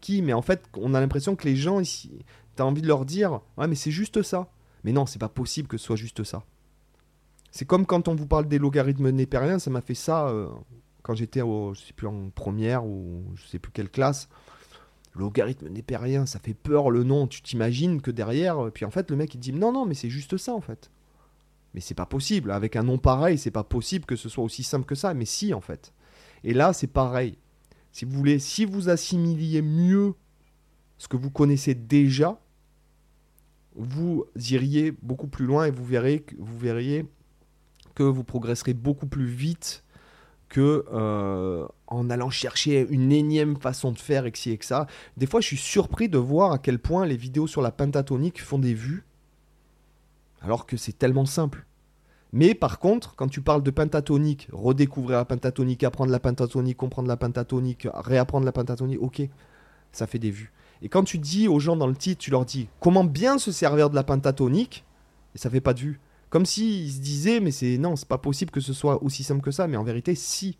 qui, 0.00 0.22
mais 0.22 0.32
en 0.32 0.42
fait 0.42 0.64
on 0.76 0.94
a 0.94 1.00
l'impression 1.00 1.36
que 1.36 1.46
les 1.46 1.56
gens, 1.56 1.80
ici, 1.80 2.10
tu 2.56 2.62
as 2.62 2.66
envie 2.66 2.82
de 2.82 2.88
leur 2.88 3.04
dire, 3.04 3.40
ouais 3.56 3.68
mais 3.68 3.74
c'est 3.74 3.90
juste 3.90 4.22
ça. 4.22 4.50
Mais 4.84 4.92
non, 4.92 5.04
c'est 5.04 5.18
pas 5.18 5.28
possible 5.28 5.66
que 5.66 5.78
ce 5.78 5.84
soit 5.84 5.96
juste 5.96 6.22
ça. 6.22 6.44
C'est 7.50 7.64
comme 7.64 7.86
quand 7.86 8.06
on 8.06 8.14
vous 8.14 8.26
parle 8.26 8.46
des 8.46 8.58
logarithmes 8.58 9.10
népériens, 9.10 9.58
ça 9.58 9.70
m'a 9.70 9.80
fait 9.80 9.94
ça 9.94 10.28
euh, 10.28 10.48
quand 11.02 11.14
j'étais 11.14 11.40
je 11.40 11.80
sais 11.80 11.92
plus 11.92 12.06
en 12.06 12.30
première 12.30 12.84
ou 12.84 13.24
je 13.34 13.46
sais 13.46 13.58
plus 13.58 13.72
quelle 13.72 13.90
classe. 13.90 14.28
Logarithme 15.14 15.68
népérien, 15.68 16.26
ça 16.26 16.38
fait 16.38 16.54
peur 16.54 16.90
le 16.90 17.02
nom. 17.02 17.26
Tu 17.26 17.40
t'imagines 17.42 18.02
que 18.02 18.10
derrière, 18.10 18.70
puis 18.72 18.84
en 18.84 18.90
fait 18.90 19.10
le 19.10 19.16
mec 19.16 19.34
il 19.34 19.38
dit 19.38 19.52
non 19.52 19.72
non 19.72 19.86
mais 19.86 19.94
c'est 19.94 20.10
juste 20.10 20.36
ça 20.36 20.52
en 20.52 20.60
fait. 20.60 20.90
Mais 21.74 21.80
c'est 21.80 21.94
pas 21.94 22.06
possible. 22.06 22.50
Avec 22.50 22.76
un 22.76 22.82
nom 22.82 22.98
pareil, 22.98 23.38
c'est 23.38 23.50
pas 23.50 23.64
possible 23.64 24.04
que 24.04 24.16
ce 24.16 24.28
soit 24.28 24.44
aussi 24.44 24.62
simple 24.62 24.84
que 24.84 24.94
ça. 24.94 25.14
Mais 25.14 25.24
si 25.24 25.54
en 25.54 25.60
fait. 25.60 25.92
Et 26.44 26.52
là 26.52 26.72
c'est 26.72 26.86
pareil. 26.86 27.38
Si 27.96 28.04
vous 28.04 28.38
si 28.38 28.90
assimiliez 28.90 29.62
mieux 29.62 30.12
ce 30.98 31.08
que 31.08 31.16
vous 31.16 31.30
connaissez 31.30 31.74
déjà, 31.74 32.38
vous 33.74 34.26
iriez 34.50 34.90
beaucoup 34.90 35.28
plus 35.28 35.46
loin 35.46 35.64
et 35.64 35.70
vous 35.70 35.82
verriez 35.86 37.06
que 37.94 38.02
vous 38.02 38.22
progresserez 38.22 38.74
beaucoup 38.74 39.06
plus 39.06 39.24
vite 39.24 39.82
que 40.50 40.84
euh, 40.92 41.66
en 41.86 42.10
allant 42.10 42.28
chercher 42.28 42.86
une 42.90 43.12
énième 43.12 43.56
façon 43.56 43.92
de 43.92 43.98
faire 43.98 44.26
et 44.26 44.32
que 44.32 44.50
et 44.50 44.58
que 44.58 44.66
ça. 44.66 44.86
Des 45.16 45.26
fois, 45.26 45.40
je 45.40 45.46
suis 45.46 45.56
surpris 45.56 46.10
de 46.10 46.18
voir 46.18 46.52
à 46.52 46.58
quel 46.58 46.78
point 46.78 47.06
les 47.06 47.16
vidéos 47.16 47.46
sur 47.46 47.62
la 47.62 47.70
pentatonique 47.70 48.42
font 48.42 48.58
des 48.58 48.74
vues, 48.74 49.06
alors 50.42 50.66
que 50.66 50.76
c'est 50.76 50.98
tellement 50.98 51.24
simple. 51.24 51.64
Mais 52.36 52.52
par 52.52 52.80
contre, 52.80 53.14
quand 53.16 53.28
tu 53.28 53.40
parles 53.40 53.62
de 53.62 53.70
pentatonique, 53.70 54.48
redécouvrir 54.52 55.16
la 55.16 55.24
pentatonique, 55.24 55.82
apprendre 55.84 56.12
la 56.12 56.20
pentatonique, 56.20 56.76
comprendre 56.76 57.08
la 57.08 57.16
pentatonique, 57.16 57.88
réapprendre 57.94 58.44
la 58.44 58.52
pentatonique, 58.52 59.00
ok, 59.00 59.22
ça 59.90 60.06
fait 60.06 60.18
des 60.18 60.30
vues. 60.30 60.52
Et 60.82 60.90
quand 60.90 61.02
tu 61.02 61.16
dis 61.16 61.48
aux 61.48 61.60
gens 61.60 61.76
dans 61.76 61.86
le 61.86 61.94
titre, 61.94 62.20
tu 62.20 62.30
leur 62.30 62.44
dis 62.44 62.68
comment 62.78 63.04
bien 63.04 63.38
se 63.38 63.52
servir 63.52 63.88
de 63.88 63.94
la 63.94 64.04
pentatonique, 64.04 64.84
et 65.34 65.38
ça 65.38 65.48
fait 65.48 65.62
pas 65.62 65.72
de 65.72 65.80
vues. 65.80 66.00
Comme 66.28 66.44
s'ils 66.44 66.92
se 66.92 67.00
disaient, 67.00 67.40
mais 67.40 67.52
c'est 67.52 67.78
non, 67.78 67.96
c'est 67.96 68.06
pas 68.06 68.18
possible 68.18 68.50
que 68.50 68.60
ce 68.60 68.74
soit 68.74 69.02
aussi 69.02 69.24
simple 69.24 69.40
que 69.40 69.50
ça, 69.50 69.66
mais 69.66 69.78
en 69.78 69.84
vérité, 69.84 70.14
si. 70.14 70.58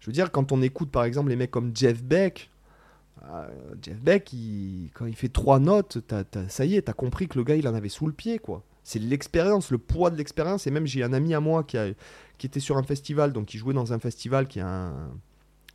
Je 0.00 0.06
veux 0.06 0.14
dire, 0.14 0.32
quand 0.32 0.52
on 0.52 0.62
écoute 0.62 0.90
par 0.90 1.04
exemple 1.04 1.28
les 1.28 1.36
mecs 1.36 1.50
comme 1.50 1.76
Jeff 1.76 2.02
Beck, 2.02 2.50
euh, 3.24 3.46
Jeff 3.82 4.00
Beck, 4.00 4.34
quand 4.94 5.04
il 5.04 5.16
fait 5.16 5.28
trois 5.28 5.58
notes, 5.58 5.98
ça 6.48 6.64
y 6.64 6.76
est, 6.76 6.82
t'as 6.82 6.94
compris 6.94 7.28
que 7.28 7.36
le 7.36 7.44
gars 7.44 7.56
il 7.56 7.68
en 7.68 7.74
avait 7.74 7.90
sous 7.90 8.06
le 8.06 8.14
pied, 8.14 8.38
quoi. 8.38 8.64
C'est 8.84 8.98
l'expérience, 8.98 9.70
le 9.70 9.78
poids 9.78 10.10
de 10.10 10.16
l'expérience. 10.16 10.66
Et 10.66 10.70
même 10.70 10.86
j'ai 10.86 11.02
un 11.02 11.12
ami 11.12 11.34
à 11.34 11.40
moi 11.40 11.64
qui, 11.64 11.78
a, 11.78 11.92
qui 12.38 12.46
était 12.46 12.60
sur 12.60 12.76
un 12.76 12.82
festival, 12.82 13.32
donc 13.32 13.46
qui 13.46 13.58
jouait 13.58 13.74
dans 13.74 13.92
un 13.92 13.98
festival 13.98 14.48
qui 14.48 14.58
est 14.58 14.62
un, 14.62 15.10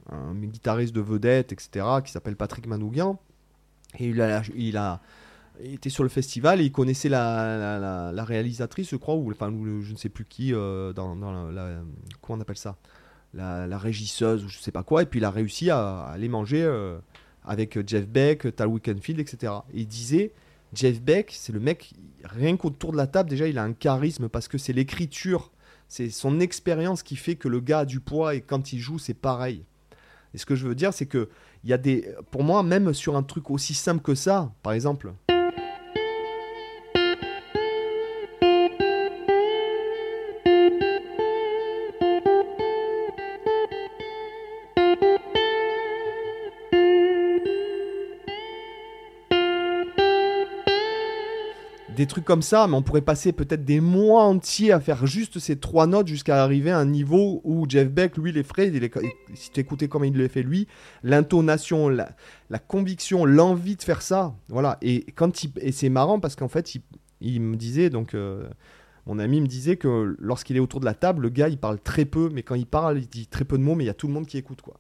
un 0.10 0.34
guitariste 0.36 0.94
de 0.94 1.02
vedette, 1.02 1.52
etc., 1.52 1.86
qui 2.04 2.12
s'appelle 2.12 2.36
Patrick 2.36 2.68
Manougian. 2.68 3.20
Et 4.00 4.08
il 4.08 4.22
a, 4.22 4.42
il 4.56 4.78
il 5.64 5.74
était 5.74 5.90
sur 5.90 6.04
le 6.04 6.10
festival 6.10 6.62
et 6.62 6.66
il 6.66 6.72
connaissait 6.72 7.10
la, 7.10 8.24
réalisatrice, 8.24 8.90
je 8.90 8.96
crois, 8.96 9.16
ou 9.16 9.32
enfin, 9.32 9.52
je 9.52 9.92
ne 9.92 9.98
sais 9.98 10.10
plus 10.10 10.26
qui, 10.26 10.54
euh, 10.54 10.94
dans, 10.94 11.16
dans 11.16 11.50
la, 11.50 11.82
Comment 12.22 12.38
on 12.38 12.42
appelle 12.42 12.58
ça? 12.58 12.78
La, 13.34 13.78
régisseuse, 13.78 14.44
ou 14.44 14.50
je 14.50 14.60
sais 14.60 14.72
pas 14.72 14.84
quoi. 14.84 15.04
Et 15.04 15.06
puis 15.06 15.20
il 15.20 15.26
a 15.26 15.32
réussi 15.32 15.70
à, 15.70 16.06
aller 16.06 16.30
manger 16.30 16.64
euh, 16.64 16.98
avec 17.44 17.88
Jeff 17.88 18.08
Beck, 18.08 18.56
Tal 18.56 18.68
Wickenfield, 18.68 19.20
etc. 19.20 19.54
Et 19.74 19.82
il 19.82 19.88
disait 19.88 20.32
Jeff 20.74 21.02
Beck, 21.02 21.32
c'est 21.34 21.54
le 21.54 21.60
mec, 21.60 21.94
rien 22.24 22.58
qu'autour 22.58 22.92
de 22.92 22.98
la 22.98 23.08
table, 23.08 23.30
déjà, 23.30 23.48
il 23.48 23.58
a 23.58 23.64
un 23.64 23.74
charisme 23.74 24.30
parce 24.30 24.48
que 24.48 24.58
c'est 24.58 24.74
l'écriture, 24.74 25.52
c'est 25.88 26.10
son 26.10 26.40
expérience 26.40 27.04
qui 27.04 27.16
fait 27.16 27.36
que 27.36 27.48
le 27.48 27.60
gars 27.60 27.80
a 27.80 27.86
du 27.86 28.00
poids 28.00 28.36
et 28.36 28.42
quand 28.42 28.74
il 28.74 28.80
joue, 28.80 29.00
c'est 29.00 29.14
pareil. 29.14 29.64
Et 30.34 30.38
ce 30.38 30.46
que 30.46 30.56
je 30.56 30.68
veux 30.68 30.76
dire, 30.76 30.94
c'est 30.94 31.06
que 31.06 31.30
il 31.64 31.70
y 31.70 31.74
a 31.74 31.78
des. 31.78 32.14
Pour 32.32 32.44
moi, 32.44 32.64
même 32.64 32.94
sur 32.94 33.16
un 33.16 33.24
truc 33.24 33.50
aussi 33.50 33.74
simple 33.74 34.02
que 34.02 34.16
ça, 34.16 34.52
par 34.62 34.74
exemple. 34.74 35.14
Des 51.98 52.06
trucs 52.06 52.26
comme 52.26 52.44
ça, 52.44 52.68
mais 52.68 52.76
on 52.76 52.84
pourrait 52.84 53.02
passer 53.02 53.34
peut-être 53.34 53.66
des 53.66 53.82
mois 53.82 54.22
entiers 54.22 54.72
à 54.72 54.80
faire 54.80 55.08
juste 55.08 55.40
ces 55.40 55.58
trois 55.58 55.88
notes 55.88 56.06
jusqu'à 56.06 56.44
arriver 56.44 56.70
à 56.70 56.78
un 56.78 56.86
niveau 56.86 57.42
où 57.44 57.66
Jeff 57.68 57.90
Beck, 57.90 58.18
lui, 58.18 58.32
les 58.32 58.46
il 58.60 58.92
si 59.34 59.50
tu 59.50 59.60
écoutais 59.60 59.88
comment 59.88 60.06
il 60.06 60.14
le 60.14 60.28
fait 60.28 60.44
lui, 60.44 60.68
l'intonation, 61.02 61.90
la, 61.90 62.08
conviction, 62.68 63.26
l'envie 63.26 63.76
de 63.76 63.82
faire 63.82 64.04
ça, 64.04 64.36
voilà. 64.48 64.78
Et, 64.84 65.06
quand 65.16 65.44
il, 65.44 65.52
et 65.60 65.72
c'est 65.72 65.90
marrant 65.90 66.20
parce 66.20 66.36
qu'en 66.36 66.48
fait, 66.48 66.78
il, 67.20 67.42
me 67.42 67.56
disait, 67.56 67.90
donc 67.90 68.14
euh, 68.14 68.48
mon 69.08 69.18
ami 69.18 69.42
me 69.42 69.48
disait 69.48 69.78
que 69.78 70.16
lorsqu'il 70.20 70.56
est 70.56 70.60
autour 70.60 70.80
de 70.80 70.86
la 70.86 70.94
table, 70.94 71.24
le 71.24 71.30
gars, 71.30 71.50
il 71.50 71.58
parle 71.58 71.80
très 71.80 72.06
peu, 72.06 72.30
mais 72.32 72.44
quand 72.44 72.56
il 72.56 72.68
parle, 72.68 73.00
il 73.00 73.08
dit 73.08 73.26
très 73.26 73.44
peu 73.44 73.58
de 73.58 73.64
mots, 73.64 73.74
mais 73.74 73.86
il 73.86 73.88
y 73.88 73.90
a 73.92 73.96
tout 73.96 74.08
le 74.08 74.14
monde 74.14 74.28
qui 74.28 74.38
écoute, 74.38 74.62
quoi. 74.62 74.80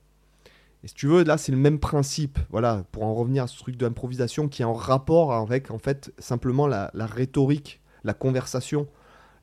Et 0.83 0.87
si 0.87 0.93
tu 0.93 1.07
veux, 1.07 1.23
là, 1.23 1.37
c'est 1.37 1.51
le 1.51 1.57
même 1.57 1.79
principe. 1.79 2.39
Voilà, 2.49 2.85
pour 2.91 3.03
en 3.03 3.13
revenir 3.13 3.43
à 3.43 3.47
ce 3.47 3.57
truc 3.57 3.77
d'improvisation 3.77 4.47
qui 4.47 4.61
est 4.61 4.65
en 4.65 4.73
rapport 4.73 5.33
avec, 5.33 5.71
en 5.71 5.79
fait, 5.79 6.13
simplement 6.19 6.67
la, 6.67 6.91
rhétorique, 6.95 7.81
la 8.03 8.13
conversation, 8.13 8.87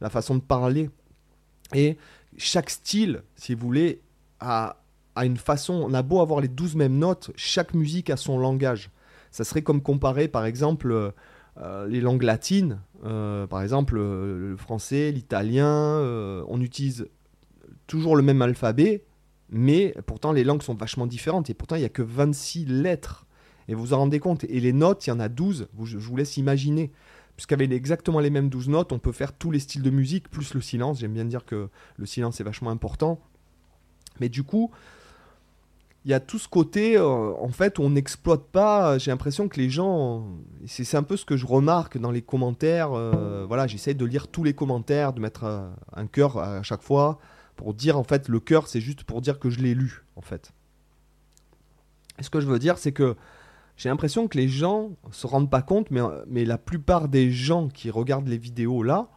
la 0.01 0.11
façon 0.11 0.37
de 0.37 0.41
parler. 0.41 0.91
Et 1.75 1.97
chaque 2.37 2.71
style, 2.71 3.23
si 3.37 3.55
vous 3.55 3.67
voulez, 3.67 4.01
a, 4.41 4.77
a 5.17 5.25
une 5.25 5.37
façon. 5.37 5.75
On 5.75 5.95
a 5.95 6.03
beau 6.03 6.21
avoir 6.21 6.41
les 6.41 6.49
douze 6.49 6.77
mêmes 6.77 6.99
notes, 6.99 7.31
chaque 7.37 7.75
musique 7.75 8.11
a 8.11 8.17
son 8.17 8.39
langage. 8.39 8.91
Ça 9.31 9.43
serait 9.43 9.63
comme 9.63 9.83
comparer, 9.83 10.29
par 10.29 10.45
exemple, 10.45 11.13
euh, 11.61 11.87
les 11.87 12.01
langues 12.01 12.23
latines. 12.23 12.81
Euh, 13.05 13.47
par 13.47 13.63
exemple, 13.63 13.97
euh, 13.97 14.51
le 14.51 14.57
français, 14.57 15.13
l'italien. 15.13 15.99
on 16.49 16.61
utilise 16.61 17.09
toujours 17.87 18.17
le 18.17 18.23
même 18.23 18.43
alphabet, 18.43 19.05
mais 19.51 19.95
pourtant 20.07 20.33
les 20.33 20.45
langues 20.45 20.63
sont 20.63 20.75
vachement 20.75 21.07
différentes 21.07 21.51
et 21.51 21.55
pourtant 21.55 21.77
il 21.77 21.81
n'y 21.81 21.85
a 21.85 21.91
que 21.91 22.03
26 22.03 22.67
lettres. 22.67 23.27
Et 23.69 23.75
vous 23.75 23.83
vous 23.83 23.93
en 23.93 23.99
rendez 23.99 24.21
compte. 24.21 24.45
Et 24.45 24.61
les 24.61 24.73
notes, 24.73 25.07
il 25.07 25.11
y 25.11 25.13
en 25.13 25.21
a 25.21 25.29
12. 25.29 25.69
je 25.85 25.99
vous 25.99 26.17
laisse 26.17 26.37
imaginer. 26.37 26.93
Puisqu'avec 27.37 27.73
exactement 27.73 28.21
les 28.21 28.31
mêmes 28.31 28.49
12 28.49 28.69
notes, 28.69 28.93
on 28.93 28.99
peut 28.99 29.13
faire 29.13 29.33
tous 29.33 29.51
les 29.51 29.59
styles 29.59 29.83
de 29.83 29.91
musique, 29.91 30.29
plus 30.29 30.55
le 30.55 30.61
silence. 30.61 31.01
J'aime 31.01 31.15
bien 31.15 31.25
dire 31.25 31.45
que 31.45 31.69
le 31.97 32.07
silence 32.07 32.41
est 32.41 32.45
vachement 32.45 32.71
important. 32.71 33.21
Mais 34.21 34.29
du 34.29 34.45
coup, 34.45 34.71
il 36.05 36.11
y 36.11 36.15
a 36.15 36.21
tout 36.21 36.39
ce 36.39 36.47
côté, 36.47 36.97
euh, 36.97 37.33
en 37.41 37.49
fait, 37.49 37.79
où 37.79 37.83
on 37.83 37.91
n'exploite 37.91 38.45
pas. 38.53 38.99
J'ai 38.99 39.11
l'impression 39.11 39.49
que 39.49 39.59
les 39.59 39.71
gens. 39.71 40.27
C'est 40.67 40.97
un 40.97 41.03
peu 41.03 41.17
ce 41.17 41.25
que 41.25 41.37
je 41.37 41.47
remarque 41.47 41.99
dans 41.99 42.13
les 42.13 42.23
commentaires. 42.23 42.93
Euh, 42.93 43.45
voilà, 43.49 43.67
j'essaie 43.67 43.95
de 43.95 44.05
lire 44.05 44.29
tous 44.29 44.45
les 44.45 44.55
commentaires, 44.55 45.13
de 45.13 45.21
mettre 45.21 45.45
euh, 45.45 45.69
un 45.95 46.07
cœur 46.07 46.39
à 46.39 46.63
chaque 46.63 46.83
fois 46.83 47.19
pour 47.57 47.75
dire 47.75 47.99
en 47.99 48.05
fait 48.05 48.29
le 48.29 48.41
cœur 48.41 48.69
c'est 48.69 48.81
juste 48.81 49.05
pour 49.05 49.21
dire 49.21 49.39
que 49.39 49.51
je 49.51 49.61
l'ai 49.61 49.75
lu 49.75 50.05
en 50.17 50.23
fait. 50.23 50.53
Et 52.19 52.23
ce 52.23 52.31
que 52.31 52.41
je 52.41 52.47
veux 52.47 52.59
dire 52.59 52.79
c'est 52.79 52.93
que 52.93 53.17
j'ai 53.77 53.89
l'impression 53.89 54.29
que 54.29 54.39
les 54.39 54.49
gens 54.49 54.91
se 55.11 55.27
rendent 55.27 55.51
pas 55.51 55.63
compte, 55.63 55.91
mais, 55.91 56.01
mais 56.29 56.45
la 56.45 56.59
plupart 56.59 57.09
des 57.09 57.33
gens 57.33 57.69
qui 57.69 57.91
regardent 57.91 58.29
les 58.29 58.39
vidéos 58.39 58.83
là, 58.83 59.09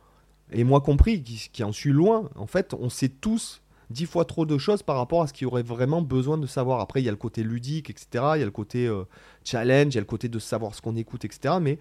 et 0.52 0.64
moi 0.64 0.82
compris, 0.82 1.22
qui, 1.22 1.64
en 1.64 1.72
suis 1.72 1.92
loin, 1.92 2.30
en 2.36 2.48
fait, 2.48 2.74
on 2.74 2.90
sait 2.90 3.10
tous 3.10 3.62
dix 3.90 4.06
fois 4.06 4.26
trop 4.26 4.46
de 4.46 4.58
choses 4.58 4.84
par 4.84 4.98
rapport 4.98 5.22
à 5.22 5.28
ce 5.28 5.34
qu'il 5.34 5.48
aurait 5.48 5.64
vraiment 5.64 6.02
besoin 6.02 6.38
de 6.38 6.48
savoir. 6.48 6.80
Après, 6.80 7.02
il 7.02 7.06
y 7.06 7.10
a 7.10 7.12
le 7.12 7.18
côté 7.18 7.44
ludique, 7.44 7.90
etc. 7.90 8.08
Il 8.36 8.40
y 8.40 8.42
a 8.42 8.46
le 8.46 8.52
côté 8.52 8.88
euh, 8.88 9.04
challenge, 9.44 9.94
il 9.94 9.96
y 9.96 9.98
a 9.98 10.02
le 10.02 10.06
côté 10.06 10.30
de 10.30 10.40
savoir 10.40 10.76
ce 10.76 10.82
qu'on 10.82 10.96
écoute, 10.96 11.26
etc. 11.26 11.56
Mais 11.62 11.80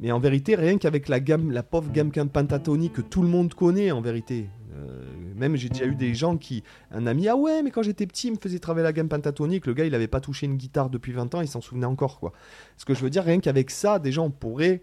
mais 0.00 0.12
en 0.12 0.20
vérité, 0.20 0.54
rien 0.54 0.78
qu'avec 0.78 1.08
la 1.08 1.20
gamme, 1.20 1.50
la 1.50 1.62
pauvre 1.62 1.90
gamme 1.90 2.10
pentatonique 2.10 2.92
que 2.92 3.00
tout 3.00 3.22
le 3.22 3.28
monde 3.28 3.54
connaît 3.54 3.90
en 3.90 4.00
vérité. 4.00 4.48
Euh, 4.74 5.02
même 5.34 5.56
j'ai 5.56 5.68
déjà 5.68 5.86
eu 5.86 5.94
des 5.94 6.14
gens 6.14 6.36
qui, 6.36 6.62
un 6.90 7.06
ami, 7.06 7.28
ah 7.28 7.36
ouais, 7.36 7.62
mais 7.62 7.70
quand 7.70 7.82
j'étais 7.82 8.06
petit, 8.06 8.28
il 8.28 8.34
me 8.34 8.38
faisait 8.38 8.58
travailler 8.58 8.84
la 8.84 8.92
gamme 8.92 9.08
pentatonique. 9.08 9.66
Le 9.66 9.74
gars, 9.74 9.84
il 9.84 9.92
n'avait 9.92 10.08
pas 10.08 10.20
touché 10.20 10.46
une 10.46 10.56
guitare 10.56 10.90
depuis 10.90 11.12
20 11.12 11.34
ans, 11.34 11.40
il 11.40 11.48
s'en 11.48 11.60
souvenait 11.60 11.86
encore 11.86 12.20
quoi. 12.20 12.32
Ce 12.76 12.84
que 12.84 12.94
je 12.94 13.02
veux 13.02 13.10
dire, 13.10 13.24
rien 13.24 13.40
qu'avec 13.40 13.70
ça, 13.70 13.98
déjà 13.98 14.20
on 14.20 14.30
pourrait, 14.30 14.82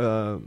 euh, 0.00 0.38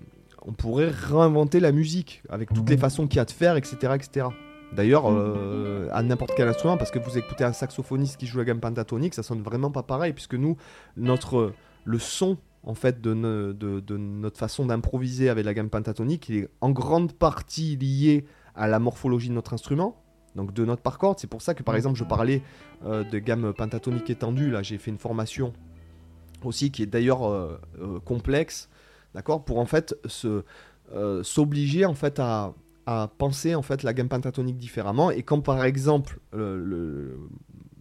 on 0.45 0.53
pourrait 0.53 0.89
réinventer 0.89 1.59
la 1.59 1.71
musique 1.71 2.23
avec 2.29 2.53
toutes 2.53 2.69
les 2.69 2.77
façons 2.77 3.07
qu'il 3.07 3.17
y 3.17 3.21
a 3.21 3.25
de 3.25 3.31
faire, 3.31 3.57
etc., 3.57 3.93
etc. 3.95 4.27
D'ailleurs, 4.73 5.05
euh, 5.07 5.87
à 5.91 6.03
n'importe 6.03 6.31
quel 6.35 6.47
instrument, 6.47 6.77
parce 6.77 6.91
que 6.91 6.99
vous 6.99 7.17
écoutez 7.17 7.43
un 7.43 7.53
saxophoniste 7.53 8.17
qui 8.17 8.27
joue 8.27 8.37
la 8.37 8.43
gamme 8.43 8.59
pentatonique, 8.59 9.13
ça 9.13 9.23
sonne 9.23 9.41
vraiment 9.41 9.71
pas 9.71 9.83
pareil, 9.83 10.13
puisque 10.13 10.35
nous, 10.35 10.57
notre, 10.97 11.53
le 11.85 11.99
son 11.99 12.37
en 12.67 12.73
fait 12.73 12.99
de, 12.99 13.13
notre 13.13 14.37
façon 14.37 14.65
d'improviser 14.65 15.29
avec 15.29 15.45
la 15.45 15.53
gamme 15.53 15.69
pentatonique, 15.69 16.27
il 16.27 16.35
est 16.35 16.49
en 16.59 16.69
grande 16.69 17.13
partie 17.13 17.77
lié 17.77 18.25
à 18.55 18.67
la 18.67 18.77
morphologie 18.77 19.29
de 19.29 19.33
notre 19.33 19.53
instrument, 19.53 20.03
donc 20.35 20.53
de 20.53 20.65
notre 20.65 20.81
par 20.81 20.97
corde. 20.97 21.17
C'est 21.17 21.29
pour 21.29 21.41
ça 21.41 21.53
que 21.53 21.63
par 21.63 21.77
exemple 21.77 21.97
je 21.97 22.03
parlais 22.03 22.41
euh, 22.85 23.05
de 23.05 23.19
gamme 23.19 23.53
pentatonique 23.53 24.09
étendue. 24.09 24.51
Là, 24.51 24.63
j'ai 24.63 24.77
fait 24.77 24.91
une 24.91 24.97
formation 24.97 25.53
aussi 26.43 26.69
qui 26.69 26.83
est 26.83 26.87
d'ailleurs 26.87 27.25
euh, 27.25 27.57
euh, 27.79 27.99
complexe, 28.01 28.67
d'accord, 29.15 29.45
pour 29.45 29.59
en 29.59 29.65
fait 29.65 29.95
se 30.05 30.43
s'obliger 31.21 31.85
en 31.85 31.93
fait 31.93 32.17
à, 32.19 32.53
à, 32.85 33.09
penser 33.17 33.55
en 33.55 33.61
fait 33.61 33.83
la 33.83 33.93
gamme 33.93 34.09
pentatonique 34.09 34.57
différemment. 34.57 35.09
Et 35.09 35.23
quand 35.23 35.39
par 35.39 35.63
exemple 35.63 36.19
le, 36.33 37.17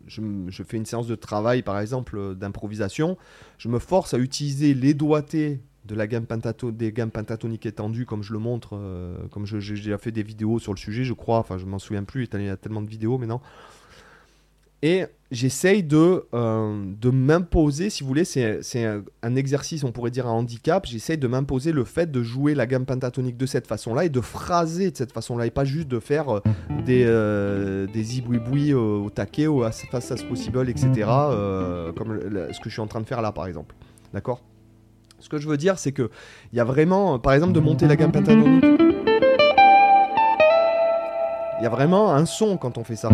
je, 0.06 0.62
fais 0.62 0.76
une 0.76 0.86
séance 0.86 1.06
de 1.06 1.14
travail, 1.14 1.62
par 1.62 1.78
exemple, 1.78 2.16
euh, 2.16 2.34
d'improvisation, 2.34 3.16
je 3.58 3.68
me 3.68 3.78
force 3.78 4.14
à 4.14 4.18
utiliser 4.18 4.74
les 4.74 4.94
doigtés 4.94 5.60
de 5.84 5.94
des 6.70 6.92
gammes 6.92 7.10
pentatoniques 7.10 7.66
étendues, 7.66 8.06
comme 8.06 8.22
je 8.22 8.32
le 8.32 8.38
montre, 8.38 8.70
euh, 8.74 9.16
comme 9.30 9.46
j'ai 9.46 9.58
déjà 9.58 9.98
fait 9.98 10.10
des 10.10 10.24
vidéos 10.24 10.58
sur 10.58 10.72
le 10.72 10.78
sujet, 10.78 11.04
je 11.04 11.12
crois. 11.12 11.38
Enfin, 11.38 11.58
je 11.58 11.64
m'en 11.64 11.78
souviens 11.78 12.02
plus, 12.02 12.28
il 12.32 12.42
y 12.42 12.48
a 12.48 12.56
tellement 12.56 12.82
de 12.82 12.90
vidéos 12.90 13.18
maintenant. 13.18 13.40
Et 14.86 15.04
j'essaye 15.32 15.82
de, 15.82 16.26
euh, 16.32 16.84
de 17.00 17.10
m'imposer, 17.10 17.90
si 17.90 18.04
vous 18.04 18.06
voulez, 18.06 18.24
c'est 18.24 18.62
un, 19.24 19.34
exercice, 19.34 19.82
on 19.82 19.90
pourrait 19.90 20.12
dire 20.12 20.28
un 20.28 20.30
handicap, 20.30 20.86
j'essaye 20.86 21.18
de 21.18 21.26
m'imposer 21.26 21.72
le 21.72 21.82
fait 21.82 22.08
de 22.08 22.22
jouer 22.22 22.54
la 22.54 22.68
gamme 22.68 22.86
pentatonique 22.86 23.36
de 23.36 23.46
cette 23.46 23.66
façon-là 23.66 24.04
et 24.04 24.10
de 24.10 24.20
phraser 24.20 24.92
de 24.92 24.96
cette 24.96 25.10
façon-là, 25.10 25.46
et 25.46 25.50
pas 25.50 25.64
juste 25.64 25.88
de 25.88 25.98
faire 25.98 26.36
euh, 26.36 26.40
des, 26.84 27.02
euh, 27.04 27.88
des 27.88 28.18
ibouibouis 28.18 28.74
au 28.74 29.10
taquet, 29.10 29.48
ou 29.48 29.64
à 29.64 29.72
face 29.72 30.12
as 30.12 30.22
possible, 30.22 30.68
etc., 30.68 30.88
comme 31.96 32.20
ce 32.52 32.60
que 32.60 32.68
je 32.68 32.70
suis 32.70 32.80
en 32.80 32.86
train 32.86 33.00
de 33.00 33.06
faire 33.06 33.22
là, 33.22 33.32
par 33.32 33.48
exemple. 33.48 33.74
D'accord? 34.14 34.40
Ce 35.18 35.28
que 35.28 35.38
je 35.38 35.48
veux 35.48 35.56
dire, 35.56 35.80
c'est 35.80 35.90
que 35.90 36.10
il 36.52 36.58
y 36.58 36.60
a 36.60 36.64
vraiment, 36.64 37.18
par 37.18 37.32
exemple, 37.32 37.54
de 37.54 37.60
monter 37.60 37.88
la 37.88 37.96
gamme 37.96 38.12
pentatonique. 38.12 38.64
Il 41.58 41.64
y 41.64 41.66
a 41.66 41.70
vraiment 41.70 42.14
un 42.14 42.24
son 42.24 42.56
quand 42.56 42.78
on 42.78 42.84
fait 42.84 42.94
ça. 42.94 43.10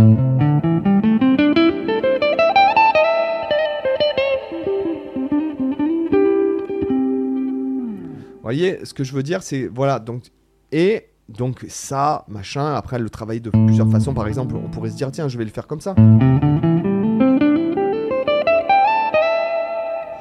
Voyez, 8.42 8.84
ce 8.84 8.92
que 8.92 9.04
je 9.04 9.12
veux 9.12 9.22
dire, 9.22 9.42
c'est 9.42 9.66
voilà, 9.66 9.98
donc 9.98 10.24
et 10.72 11.08
donc 11.28 11.64
ça, 11.68 12.24
machin. 12.28 12.74
Après, 12.74 12.98
le 12.98 13.08
travailler 13.08 13.40
de 13.40 13.50
plusieurs 13.50 13.88
façons. 13.88 14.12
Par 14.14 14.26
exemple, 14.26 14.56
on 14.56 14.68
pourrait 14.68 14.90
se 14.90 14.96
dire 14.96 15.10
tiens, 15.10 15.28
je 15.28 15.38
vais 15.38 15.44
le 15.44 15.50
faire 15.50 15.66
comme 15.66 15.80
ça. 15.80 15.94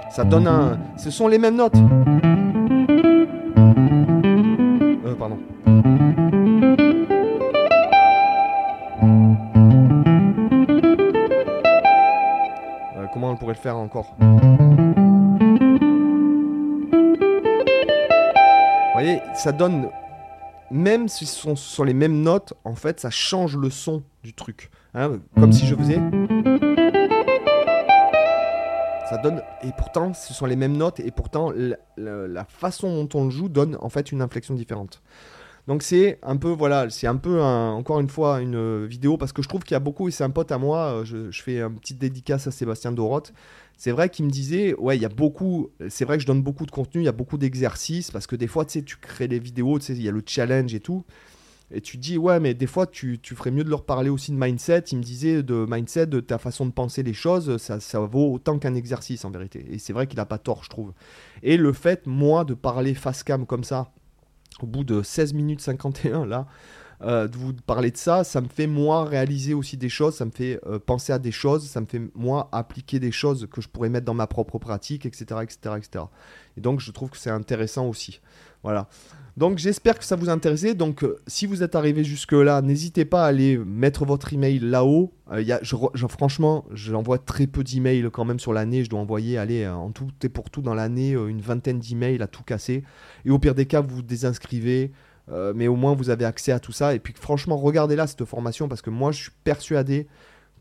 Ça 0.09 0.25
donne 0.25 0.47
un. 0.47 0.79
Ce 0.97 1.09
sont 1.09 1.27
les 1.27 1.37
mêmes 1.37 1.55
notes. 1.55 1.77
Ça 19.41 19.51
donne. 19.51 19.89
Même 20.69 21.09
si 21.09 21.25
ce 21.25 21.55
sont, 21.55 21.83
les 21.83 21.93
mêmes 21.93 22.21
notes, 22.21 22.53
en 22.63 22.75
fait, 22.75 22.99
ça 22.99 23.09
change 23.09 23.57
le 23.57 23.69
son 23.69 24.03
du 24.23 24.33
truc. 24.33 24.69
Hein, 24.93 25.19
comme 25.35 25.51
si 25.51 25.65
je 25.65 25.75
faisais. 25.75 25.99
Ça 29.09 29.17
donne. 29.17 29.41
Et 29.63 29.71
pourtant, 29.77 30.13
ce 30.13 30.33
sont 30.33 30.45
les 30.45 30.55
mêmes 30.55 30.77
notes, 30.77 30.99
et 30.99 31.11
pourtant, 31.11 31.51
la, 31.97 32.45
façon 32.45 33.03
dont 33.03 33.19
on 33.19 33.25
le 33.25 33.31
joue 33.31 33.49
donne 33.49 33.77
en 33.81 33.89
fait 33.89 34.11
une 34.11 34.21
inflexion 34.21 34.53
différente. 34.53 35.01
Donc 35.67 35.83
c'est 35.83 36.19
un 36.23 36.37
peu 36.37 36.49
voilà, 36.49 36.89
c'est 36.89 37.07
un 37.07 37.17
peu 37.17 37.41
encore 37.41 37.99
une 37.99 38.09
fois 38.09 38.41
une 38.41 38.85
vidéo 38.85 39.17
parce 39.17 39.31
que 39.31 39.41
je 39.41 39.47
trouve 39.47 39.63
qu'il 39.63 39.75
y 39.75 39.77
a 39.77 39.79
beaucoup 39.79 40.07
et 40.07 40.11
c'est 40.11 40.23
un 40.23 40.29
pote 40.29 40.51
à 40.51 40.57
moi, 40.57 41.01
je, 41.03 41.29
je 41.31 41.41
fais 41.41 41.61
une 41.61 41.79
petite 41.79 41.99
dédicace 41.99 42.47
à 42.47 42.51
Sébastien 42.51 42.91
Doroth 42.91 43.31
c'est 43.81 43.91
vrai 43.91 44.09
qu'il 44.09 44.25
me 44.25 44.29
disait, 44.29 44.75
ouais, 44.75 44.95
il 44.95 45.01
y 45.01 45.05
a 45.05 45.09
beaucoup, 45.09 45.71
c'est 45.89 46.05
vrai 46.05 46.17
que 46.17 46.21
je 46.21 46.27
donne 46.27 46.43
beaucoup 46.43 46.67
de 46.67 46.71
contenu, 46.71 47.01
il 47.01 47.05
y 47.05 47.07
a 47.07 47.13
beaucoup 47.13 47.39
d'exercices, 47.39 48.11
parce 48.11 48.27
que 48.27 48.35
des 48.35 48.45
fois, 48.45 48.63
tu 48.63 48.73
sais, 48.73 48.85
tu 48.85 48.97
crées 48.97 49.27
des 49.27 49.39
vidéos, 49.39 49.79
tu 49.79 49.85
sais, 49.85 49.93
il 49.93 50.03
y 50.03 50.07
a 50.07 50.11
le 50.11 50.21
challenge 50.23 50.75
et 50.75 50.79
tout, 50.79 51.03
et 51.71 51.81
tu 51.81 51.97
dis, 51.97 52.19
ouais, 52.19 52.39
mais 52.39 52.53
des 52.53 52.67
fois, 52.67 52.85
tu, 52.85 53.19
ferais 53.23 53.49
mieux 53.49 53.63
de 53.63 53.71
leur 53.71 53.83
parler 53.83 54.11
aussi 54.11 54.31
de 54.31 54.37
mindset. 54.37 54.83
Il 54.91 54.99
me 54.99 55.01
disait 55.01 55.41
de 55.41 55.65
mindset, 55.67 56.05
de 56.05 56.19
ta 56.19 56.37
façon 56.37 56.67
de 56.67 56.71
penser 56.71 57.01
les 57.01 57.13
choses, 57.13 57.57
ça, 57.57 57.79
ça 57.79 58.01
vaut 58.01 58.31
autant 58.33 58.59
qu'un 58.59 58.75
exercice 58.75 59.25
en 59.25 59.31
vérité. 59.31 59.65
Et 59.71 59.79
c'est 59.79 59.93
vrai 59.93 60.05
qu'il 60.05 60.17
n'a 60.17 60.27
pas 60.27 60.37
tort, 60.37 60.63
je 60.63 60.69
trouve. 60.69 60.93
Et 61.41 61.57
le 61.57 61.73
fait, 61.73 62.05
moi, 62.05 62.45
de 62.45 62.53
parler 62.53 62.93
face 62.93 63.23
cam 63.23 63.47
comme 63.47 63.63
ça, 63.63 63.91
au 64.61 64.65
bout 64.65 64.83
de 64.83 65.01
16 65.01 65.33
minutes 65.33 65.61
51, 65.61 66.25
là, 66.25 66.47
euh, 67.03 67.27
de 67.27 67.35
vous 67.35 67.53
parler 67.53 67.89
de 67.89 67.97
ça, 67.97 68.23
ça 68.23 68.41
me 68.41 68.47
fait 68.47 68.67
moi 68.67 69.05
réaliser 69.05 69.55
aussi 69.55 69.75
des 69.75 69.89
choses, 69.89 70.15
ça 70.15 70.25
me 70.25 70.31
fait 70.31 70.59
euh, 70.67 70.77
penser 70.77 71.11
à 71.11 71.17
des 71.17 71.31
choses, 71.31 71.67
ça 71.67 71.81
me 71.81 71.87
fait 71.87 72.01
moi 72.13 72.47
appliquer 72.51 72.99
des 72.99 73.11
choses 73.11 73.47
que 73.51 73.59
je 73.59 73.67
pourrais 73.67 73.89
mettre 73.89 74.05
dans 74.05 74.13
ma 74.13 74.27
propre 74.27 74.59
pratique, 74.59 75.07
etc. 75.07 75.25
etc., 75.41 75.75
etc. 75.77 76.05
Et 76.57 76.61
donc 76.61 76.79
je 76.79 76.91
trouve 76.91 77.09
que 77.09 77.17
c'est 77.17 77.31
intéressant 77.31 77.87
aussi. 77.87 78.21
Voilà. 78.63 78.87
Donc 79.37 79.57
j'espère 79.57 79.97
que 79.97 80.03
ça 80.03 80.15
vous 80.15 80.29
a 80.29 80.33
intéressé. 80.33 80.73
Donc 80.73 81.03
euh, 81.03 81.17
si 81.25 81.45
vous 81.45 81.63
êtes 81.63 81.75
arrivé 81.75 82.03
jusque-là, 82.03 82.61
n'hésitez 82.61 83.05
pas 83.05 83.23
à 83.23 83.27
aller 83.27 83.57
mettre 83.57 84.05
votre 84.05 84.33
email 84.33 84.59
là-haut. 84.59 85.13
y 85.39 85.51
a, 85.51 85.59
je, 85.63 86.07
franchement, 86.07 86.65
j'envoie 86.71 87.17
très 87.17 87.47
peu 87.47 87.63
d'emails 87.63 88.09
quand 88.11 88.25
même 88.25 88.39
sur 88.39 88.53
l'année. 88.53 88.83
Je 88.83 88.89
dois 88.89 88.99
envoyer, 88.99 89.37
aller 89.37 89.67
en 89.67 89.91
tout 89.91 90.09
et 90.23 90.29
pour 90.29 90.49
tout 90.49 90.61
dans 90.61 90.75
l'année, 90.75 91.11
une 91.11 91.41
vingtaine 91.41 91.79
d'emails 91.79 92.21
à 92.21 92.27
tout 92.27 92.43
casser. 92.43 92.83
Et 93.25 93.31
au 93.31 93.39
pire 93.39 93.55
des 93.55 93.65
cas, 93.65 93.81
vous 93.81 93.95
vous 93.95 94.01
désinscrivez. 94.01 94.91
Euh, 95.29 95.53
mais 95.55 95.67
au 95.67 95.75
moins 95.75 95.93
vous 95.93 96.09
avez 96.09 96.25
accès 96.25 96.51
à 96.51 96.59
tout 96.59 96.71
ça. 96.71 96.93
Et 96.93 96.99
puis 96.99 97.13
franchement, 97.17 97.57
regardez-la 97.57 98.07
cette 98.07 98.25
formation 98.25 98.67
parce 98.67 98.81
que 98.81 98.89
moi 98.89 99.11
je 99.11 99.21
suis 99.23 99.31
persuadé 99.43 100.07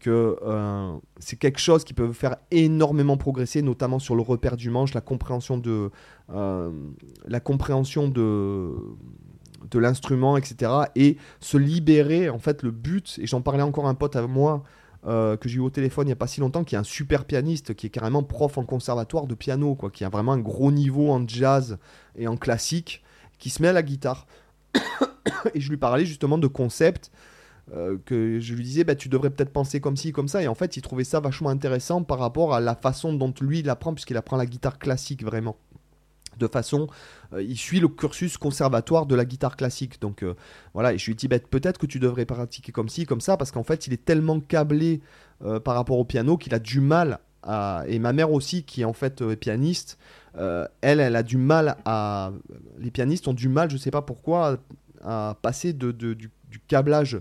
que 0.00 0.36
euh, 0.42 0.92
c'est 1.18 1.36
quelque 1.36 1.60
chose 1.60 1.84
qui 1.84 1.94
peut 1.94 2.12
faire 2.12 2.36
énormément 2.50 3.16
progresser, 3.16 3.62
notamment 3.62 3.98
sur 3.98 4.16
le 4.16 4.22
repère 4.22 4.56
du 4.56 4.70
manche, 4.70 4.94
la 4.94 5.00
compréhension 5.00 5.58
de, 5.58 5.90
euh, 6.30 6.70
la 7.26 7.40
compréhension 7.40 8.08
de, 8.08 8.72
de 9.70 9.78
l'instrument, 9.78 10.36
etc. 10.36 10.72
Et 10.96 11.16
se 11.38 11.56
libérer, 11.56 12.28
en 12.28 12.38
fait, 12.38 12.62
le 12.62 12.70
but, 12.70 13.18
et 13.20 13.26
j'en 13.26 13.42
parlais 13.42 13.62
encore 13.62 13.86
un 13.86 13.94
pote 13.94 14.16
à 14.16 14.26
moi, 14.26 14.64
que 15.02 15.38
j'ai 15.46 15.56
eu 15.56 15.60
au 15.60 15.70
téléphone 15.70 16.08
il 16.08 16.08
n'y 16.08 16.12
a 16.12 16.16
pas 16.16 16.26
si 16.26 16.40
longtemps, 16.40 16.62
qui 16.62 16.74
est 16.74 16.78
un 16.78 16.84
super 16.84 17.24
pianiste, 17.24 17.74
qui 17.74 17.86
est 17.86 17.90
carrément 17.90 18.22
prof 18.22 18.58
en 18.58 18.64
conservatoire 18.64 19.26
de 19.26 19.34
piano, 19.34 19.74
quoi, 19.74 19.90
qui 19.90 20.04
a 20.04 20.10
vraiment 20.10 20.32
un 20.32 20.38
gros 20.38 20.70
niveau 20.70 21.10
en 21.10 21.26
jazz 21.26 21.78
et 22.16 22.28
en 22.28 22.36
classique, 22.36 23.02
qui 23.38 23.48
se 23.48 23.62
met 23.62 23.68
à 23.68 23.72
la 23.72 23.82
guitare 23.82 24.26
et 25.54 25.60
je 25.60 25.70
lui 25.70 25.76
parlais 25.76 26.04
justement 26.04 26.38
de 26.38 26.46
concepts 26.46 27.10
euh, 27.72 27.98
que 28.04 28.40
je 28.40 28.54
lui 28.54 28.64
disais 28.64 28.82
bah, 28.82 28.96
tu 28.96 29.08
devrais 29.08 29.30
peut-être 29.30 29.52
penser 29.52 29.80
comme 29.80 29.96
ci 29.96 30.10
comme 30.10 30.26
ça 30.26 30.42
et 30.42 30.48
en 30.48 30.56
fait 30.56 30.76
il 30.76 30.82
trouvait 30.82 31.04
ça 31.04 31.20
vachement 31.20 31.50
intéressant 31.50 32.02
par 32.02 32.18
rapport 32.18 32.52
à 32.52 32.58
la 32.58 32.74
façon 32.74 33.12
dont 33.12 33.32
lui 33.40 33.60
il 33.60 33.70
apprend 33.70 33.94
puisqu'il 33.94 34.16
apprend 34.16 34.36
la 34.36 34.46
guitare 34.46 34.80
classique 34.80 35.22
vraiment 35.22 35.56
de 36.38 36.48
façon 36.48 36.88
euh, 37.32 37.42
il 37.42 37.56
suit 37.56 37.78
le 37.78 37.86
cursus 37.86 38.38
conservatoire 38.38 39.06
de 39.06 39.14
la 39.14 39.24
guitare 39.24 39.56
classique 39.56 40.00
donc 40.00 40.24
euh, 40.24 40.34
voilà 40.74 40.94
et 40.94 40.98
je 40.98 41.06
lui 41.06 41.14
dis 41.14 41.28
bah, 41.28 41.38
peut-être 41.38 41.78
que 41.78 41.86
tu 41.86 42.00
devrais 42.00 42.24
pratiquer 42.24 42.72
comme 42.72 42.88
ci 42.88 43.06
comme 43.06 43.20
ça 43.20 43.36
parce 43.36 43.52
qu'en 43.52 43.62
fait 43.62 43.86
il 43.86 43.92
est 43.92 44.04
tellement 44.04 44.40
câblé 44.40 45.00
par 45.64 45.74
rapport 45.74 45.98
au 45.98 46.04
piano 46.04 46.36
qu'il 46.36 46.54
a 46.54 46.58
du 46.58 46.80
mal 46.80 47.20
à... 47.44 47.84
et 47.86 47.98
ma 47.98 48.12
mère 48.12 48.32
aussi 48.32 48.64
qui 48.64 48.82
est 48.82 48.84
en 48.84 48.92
fait 48.92 49.24
pianiste 49.36 49.96
elle, 50.34 51.00
elle 51.00 51.16
a 51.16 51.22
du 51.22 51.36
mal 51.38 51.76
à. 51.84 52.32
Les 52.78 52.90
pianistes 52.90 53.26
ont 53.26 53.32
du 53.32 53.48
mal, 53.48 53.70
je 53.70 53.76
sais 53.76 53.90
pas 53.90 54.02
pourquoi, 54.02 54.58
à 55.02 55.36
passer 55.42 55.72
de, 55.72 55.92
du, 55.92 56.30
câblage 56.68 57.20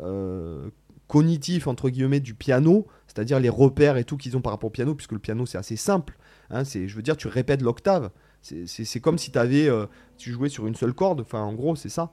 euh, 0.00 0.70
cognitif, 1.08 1.66
entre 1.66 1.90
guillemets, 1.90 2.20
du 2.20 2.34
piano, 2.34 2.86
c'est-à-dire 3.06 3.40
les 3.40 3.48
repères 3.48 3.96
et 3.96 4.04
tout 4.04 4.16
qu'ils 4.16 4.36
ont 4.36 4.40
par 4.40 4.52
rapport 4.52 4.68
au 4.68 4.72
piano, 4.72 4.94
puisque 4.94 5.12
le 5.12 5.18
piano 5.18 5.46
c'est 5.46 5.58
assez 5.58 5.76
simple. 5.76 6.16
Hein, 6.50 6.64
c'est, 6.64 6.88
je 6.88 6.96
veux 6.96 7.02
dire, 7.02 7.16
tu 7.16 7.28
répètes 7.28 7.62
l'octave. 7.62 8.10
C'est, 8.42 9.00
comme 9.00 9.16
si 9.16 9.36
avais, 9.38 9.68
euh, 9.68 9.86
tu 10.18 10.30
jouais 10.30 10.50
sur 10.50 10.66
une 10.66 10.74
seule 10.74 10.92
corde, 10.92 11.22
enfin 11.22 11.40
en 11.40 11.54
gros 11.54 11.76
c'est 11.76 11.88
ça. 11.88 12.12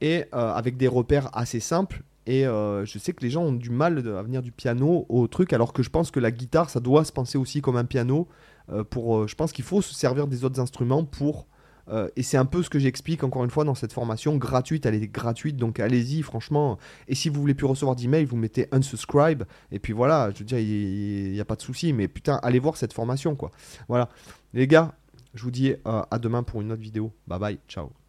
Et 0.00 0.24
avec 0.32 0.76
des 0.76 0.88
repères 0.88 1.30
assez 1.32 1.60
simples. 1.60 2.02
Et 2.26 2.42
je 2.42 2.98
sais 2.98 3.12
que 3.12 3.22
les 3.22 3.30
gens 3.30 3.44
ont 3.44 3.52
du 3.52 3.70
mal 3.70 3.98
à 3.98 4.22
venir 4.22 4.42
du 4.42 4.50
piano 4.50 5.06
au 5.08 5.28
truc, 5.28 5.52
alors 5.52 5.72
que 5.72 5.84
je 5.84 5.90
pense 5.90 6.10
que 6.10 6.18
la 6.18 6.32
guitare, 6.32 6.70
ça 6.70 6.80
doit 6.80 7.04
se 7.04 7.12
penser 7.12 7.38
aussi 7.38 7.60
comme 7.60 7.76
un 7.76 7.84
piano. 7.84 8.26
Euh, 8.70 8.84
pour, 8.84 9.18
euh, 9.18 9.26
je 9.26 9.34
pense 9.34 9.52
qu'il 9.52 9.64
faut 9.64 9.82
se 9.82 9.94
servir 9.94 10.26
des 10.26 10.44
autres 10.44 10.60
instruments 10.60 11.04
pour 11.04 11.46
euh, 11.88 12.08
et 12.16 12.22
c'est 12.22 12.36
un 12.36 12.44
peu 12.44 12.62
ce 12.62 12.70
que 12.70 12.78
j'explique 12.78 13.24
encore 13.24 13.44
une 13.44 13.50
fois 13.50 13.64
dans 13.64 13.74
cette 13.74 13.92
formation 13.92 14.36
gratuite. 14.36 14.86
Elle 14.86 14.94
est 14.94 15.08
gratuite, 15.08 15.56
donc 15.56 15.80
allez-y, 15.80 16.22
franchement. 16.22 16.78
Et 17.08 17.14
si 17.14 17.28
vous 17.28 17.40
voulez 17.40 17.54
plus 17.54 17.66
recevoir 17.66 17.96
d'emails, 17.96 18.24
vous 18.24 18.36
mettez 18.36 18.68
unsubscribe. 18.72 19.44
Et 19.70 19.78
puis 19.78 19.92
voilà, 19.92 20.30
je 20.32 20.40
veux 20.40 20.44
dire, 20.44 20.58
il 20.58 21.32
n'y 21.32 21.40
a 21.40 21.44
pas 21.44 21.56
de 21.56 21.62
souci. 21.62 21.92
Mais 21.92 22.08
putain, 22.08 22.40
allez 22.42 22.58
voir 22.58 22.76
cette 22.76 22.92
formation, 22.92 23.34
quoi. 23.34 23.50
Voilà. 23.88 24.08
Les 24.54 24.66
gars, 24.66 24.94
je 25.34 25.42
vous 25.42 25.50
dis 25.50 25.74
à 25.84 26.18
demain 26.18 26.42
pour 26.42 26.60
une 26.60 26.72
autre 26.72 26.82
vidéo. 26.82 27.12
Bye 27.26 27.38
bye, 27.38 27.58
ciao. 27.68 28.01